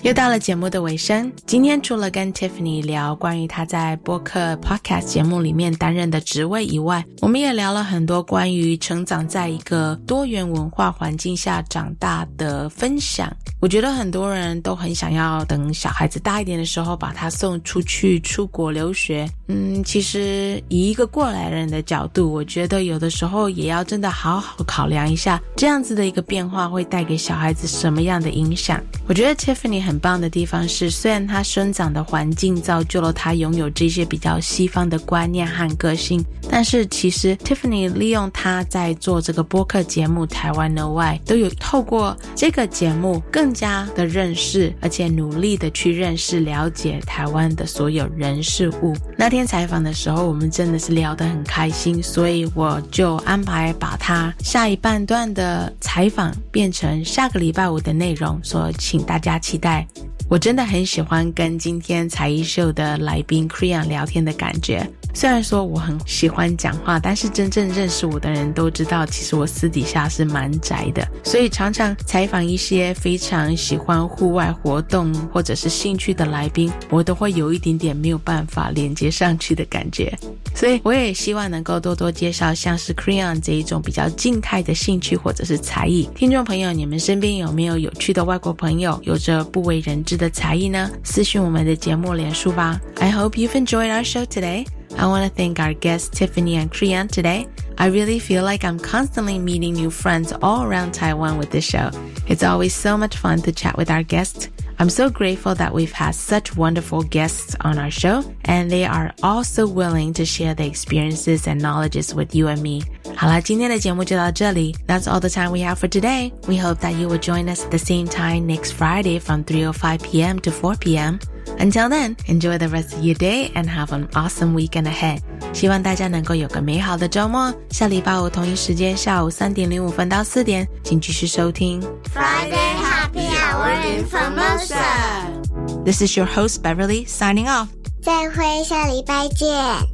[0.05, 13.35] 又到了节目的尾声，今天除了跟 Tiffany 聊关于她在播客 podcast 节目里面担任的职位以外，我们也聊了很多关于成长在一个多元文化环境下长大的分享。
[13.59, 19.27] 我觉得很多人都很想要等小孩子大一点的时候把他送出去出国留学。
[19.47, 28.79] 嗯，其实以一个过来人的角度，我觉得有的时候也要真的好好考量一下，这样子的一个变化会带给小孩子什么样的影响。
[29.07, 36.21] 我觉得 Tiffany 很很棒的地方是，虽然他生长的环境造就了他拥有这些比较西方的观念和个性，
[36.51, 48.93] 但是其实 Tiffany 利用他在做这个播客节目《台湾 No 外》，都有透过这个节目更加的认识，而且努力的去认识、了解台湾的所有人事物。
[49.17, 59.84] 那天采访的时候，我们真的是聊得很开心，所以我就安排把他下一半段的采访变成下个礼拜五的内容，所以请大家期待。
[60.27, 64.89] 我真的很喜欢跟今天才艺秀的来宾 Krian 聊天的感觉。
[65.15, 71.07] 虽然说我很喜欢讲话，但是真正认识我的人都知道，其实我私底下是蛮宅的。
[71.23, 80.13] 所以常常采访一些非常喜欢户外活动或者是兴趣的来宾，我都会有一点点没有办法连接上去的感觉。
[80.53, 86.09] 所以我也希望能够多多介绍像是 Krian 这一种比较静态的兴趣或者是才艺。
[86.13, 90.91] 听众朋友，你们身边有没有有趣的外国朋友，有着不为人知的才艺呢？
[91.05, 92.81] 私讯我们的节目连书吧。
[92.97, 94.65] I hope you've enjoyed our show today.
[94.97, 97.47] I want to thank our guests Tiffany and Crian today.
[97.77, 101.89] I really feel like I'm constantly meeting new friends all around Taiwan with this show.
[102.27, 104.49] It's always so much fun to chat with our guests.
[104.77, 109.13] I'm so grateful that we've had such wonderful guests on our show, and they are
[109.23, 112.83] all so willing to share their experiences and knowledges with you and me.
[113.15, 114.75] 好啦，今天的节目就到这里。
[114.85, 116.33] That's all the time we have for today.
[116.47, 120.01] We hope that you will join us at the same time next Friday from 3:05
[120.03, 120.39] p.m.
[120.39, 121.19] to 4 p.m.
[121.58, 125.20] Until then, enjoy the rest of your day and have an awesome weekend ahead.
[125.52, 127.52] 希望大家能够有个美好的周末。
[127.70, 131.80] 下礼拜五同一时间下午三点零五分到四点，请继续收听
[132.14, 135.84] Friday Happy Hour in Formosa.
[135.84, 137.68] This is your host Beverly signing off.
[138.02, 139.48] 再会，下礼拜见。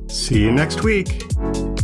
[0.08, 1.79] See you next week.